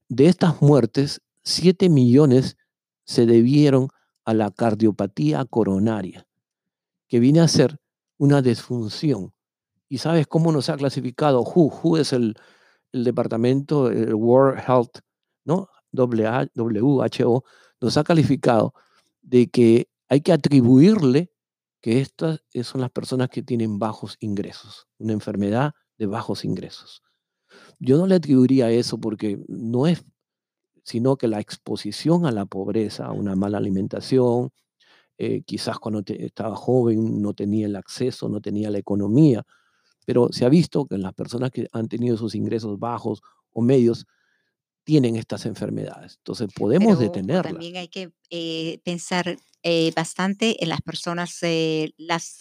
de 0.10 0.26
estas 0.26 0.64
muertes, 0.64 1.22
7 1.44 1.90
millones 1.90 2.58
se 3.04 3.28
debieron 3.28 3.90
a 4.26 4.34
la 4.34 4.50
cardiopatía 4.50 5.46
coronaria, 5.46 6.26
que 7.08 7.20
viene 7.20 7.42
a 7.42 7.48
ser 7.48 7.78
una 8.18 8.42
disfunción. 8.42 9.32
¿Y 9.90 10.00
sabes 10.00 10.26
cómo 10.26 10.52
nos 10.52 10.70
ha 10.70 10.76
clasificado 10.76 11.44
WHO? 11.44 11.82
WHO 11.84 11.98
es 12.00 12.14
el, 12.14 12.34
el 12.94 13.04
departamento, 13.04 13.92
el 13.92 14.16
World 14.16 14.60
Health, 14.68 15.02
¿no? 15.46 15.70
WHO, 15.94 17.44
nos 17.82 17.98
ha 17.98 18.04
calificado 18.04 18.74
de 19.22 19.48
que 19.48 19.90
hay 20.10 20.22
que 20.22 20.34
atribuirle 20.34 21.32
que 21.82 22.02
estas 22.02 22.42
son 22.64 22.82
las 22.82 22.92
personas 22.92 23.30
que 23.30 23.44
tienen 23.44 23.80
bajos 23.80 24.18
ingresos, 24.20 24.88
una 24.98 25.14
enfermedad 25.14 25.74
de 25.98 26.06
bajos 26.06 26.46
ingresos. 26.46 27.04
Yo 27.80 27.98
no 27.98 28.08
le 28.08 28.16
atribuiría 28.16 28.72
eso 28.72 29.00
porque 29.00 29.40
no 29.48 29.88
es, 29.88 30.04
sino 30.84 31.18
que 31.18 31.28
la 31.28 31.40
exposición 31.40 32.26
a 32.26 32.32
la 32.32 32.46
pobreza, 32.46 33.06
a 33.06 33.12
una 33.12 33.36
mala 33.36 33.58
alimentación, 33.58 34.52
eh, 35.18 35.42
quizás 35.44 35.80
cuando 35.80 36.04
estaba 36.06 36.56
joven 36.56 37.22
no 37.22 37.34
tenía 37.34 37.66
el 37.66 37.76
acceso, 37.76 38.30
no 38.30 38.40
tenía 38.40 38.70
la 38.70 38.78
economía, 38.78 39.44
pero 40.06 40.30
se 40.32 40.46
ha 40.46 40.50
visto 40.50 40.86
que 40.86 40.98
las 40.98 41.14
personas 41.14 41.52
que 41.52 41.68
han 41.72 41.88
tenido 41.88 42.16
esos 42.16 42.36
ingresos 42.36 42.80
bajos 42.80 43.22
o 43.52 43.62
medios 43.62 44.06
tienen 44.88 45.18
estas 45.18 45.46
enfermedades. 45.46 46.16
Entonces 46.20 46.48
podemos 46.56 46.98
detenerlas. 46.98 47.52
También 47.52 47.76
hay 47.76 47.90
que 47.90 48.14
eh, 48.30 48.80
pensar 48.86 49.38
eh, 49.64 49.92
bastante 49.94 50.64
en 50.64 50.70
las 50.70 50.80
personas, 50.80 51.40
las 51.98 52.40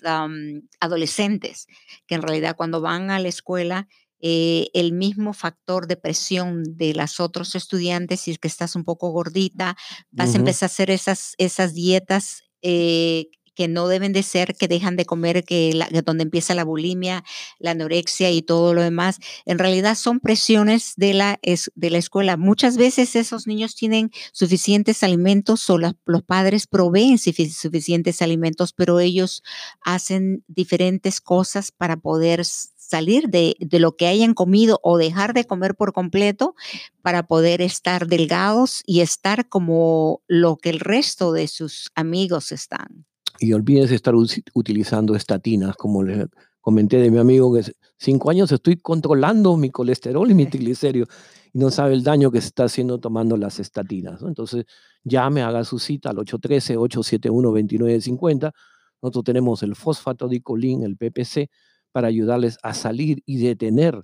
adolescentes, 0.79 1.67
que 2.07 2.15
en 2.15 2.23
realidad 2.23 2.55
cuando 2.55 2.81
van 2.81 3.11
a 3.11 3.19
la 3.19 3.27
escuela 3.27 3.89
eh, 4.21 4.69
el 4.75 4.93
mismo 4.93 5.33
factor 5.33 5.89
de 5.89 5.97
presión 5.97 6.63
de 6.77 6.95
las 6.95 7.19
otros 7.19 7.57
estudiantes, 7.57 8.21
si 8.21 8.31
es 8.31 8.39
que 8.39 8.47
estás 8.47 8.77
un 8.77 8.85
poco 8.85 9.11
gordita, 9.11 9.77
vas 10.13 10.33
a 10.35 10.39
empezar 10.39 10.69
a 10.69 10.73
hacer 10.73 10.91
esas, 10.93 11.35
esas 11.39 11.75
dietas 11.75 12.45
eh, 12.63 13.27
que 13.57 13.66
no 13.66 13.88
deben 13.88 14.12
de 14.12 14.23
ser, 14.23 14.55
que 14.55 14.69
dejan 14.69 14.95
de 14.95 15.05
comer, 15.05 15.42
que, 15.42 15.73
donde 16.05 16.23
empieza 16.23 16.55
la 16.55 16.62
bulimia, 16.62 17.25
la 17.59 17.73
anorexia 17.73 18.31
y 18.31 18.42
todo 18.42 18.75
lo 18.75 18.83
demás, 18.83 19.19
en 19.47 19.59
realidad 19.59 19.97
son 19.97 20.21
presiones 20.21 20.92
de 20.97 21.14
la, 21.14 21.40
de 21.42 21.90
la 21.90 21.99
escuela. 21.99 22.37
Muchas 22.37 22.77
veces 22.77 23.16
esos 23.16 23.49
niños 23.49 23.75
tienen 23.75 24.12
suficientes 24.33 25.03
alimentos 25.03 25.69
o 25.71 25.79
los 25.79 26.23
padres 26.25 26.69
proveen 26.69 27.19
suficientes 27.19 28.23
alimentos, 28.23 28.73
pero 28.73 29.01
ellos 29.01 29.42
hacen 29.81 30.45
diferentes 30.47 31.21
cosas 31.21 31.73
para 31.73 31.97
poder 31.97 32.45
salir 32.87 33.29
de, 33.29 33.57
lo 33.73 33.97
que 33.97 34.07
hayan 34.07 34.35
comido 34.35 34.79
o 34.83 34.97
dejar 34.97 35.35
de 35.35 35.45
comer 35.45 35.75
por 35.75 35.92
completo 35.92 36.55
para 37.03 37.27
poder 37.27 37.61
estar 37.61 38.07
delgados 38.07 38.83
y 38.87 39.01
estar 39.01 39.49
como 39.49 40.23
lo 40.29 40.57
que 40.57 40.71
el 40.71 40.81
resto 40.81 41.33
de 41.33 41.49
sus 41.49 41.90
amigos 41.95 42.53
están. 42.53 43.07
Y 43.38 43.53
olvídense 43.53 43.94
estar 43.94 44.14
utilizando 44.14 45.14
estatinas, 45.14 45.77
como 45.77 46.03
les 46.03 46.27
comenté 46.61 46.96
de 46.99 47.11
mi 47.11 47.18
amigo 47.18 47.55
que 47.55 47.62
cinco 47.99 48.31
años 48.31 48.51
estoy 48.51 48.77
controlando 48.77 49.57
mi 49.57 49.70
colesterol 49.70 50.29
y 50.31 50.35
mi 50.35 50.46
triglicéridos 50.46 51.09
y 51.53 51.59
no 51.59 51.70
sabe 51.70 51.92
el 51.94 52.03
daño 52.03 52.31
que 52.31 52.40
se 52.40 52.46
está 52.49 52.64
haciendo 52.64 52.99
tomando 52.99 53.37
las 53.37 53.61
estatinas. 53.61 54.22
Entonces, 54.22 54.64
llame, 55.05 55.42
haga 55.42 55.64
su 55.64 55.79
cita 55.79 56.11
al 56.11 56.16
813-871-2950. 56.16 58.53
Nosotros 59.01 59.25
tenemos 59.25 59.62
el 59.62 59.75
fosfato 59.75 60.29
dicolín, 60.29 60.83
el 60.83 60.99
PPC, 60.99 61.49
para 61.92 62.09
ayudarles 62.09 62.59
a 62.62 62.75
salir 62.75 63.22
y 63.25 63.38
detener 63.38 64.03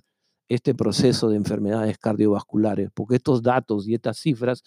este 0.49 0.73
proceso 0.73 1.29
de 1.29 1.37
enfermedades 1.37 1.99
cardiovasculares, 1.99 2.89
porque 2.93 3.17
estos 3.17 3.43
datos 3.43 3.87
y 3.87 3.93
estas 3.93 4.17
cifras 4.17 4.63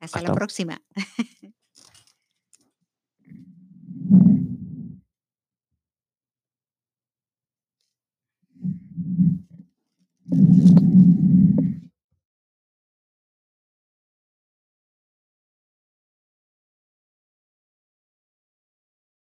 Hasta, 0.00 0.22
la 0.22 0.34
próxima. 0.34 0.82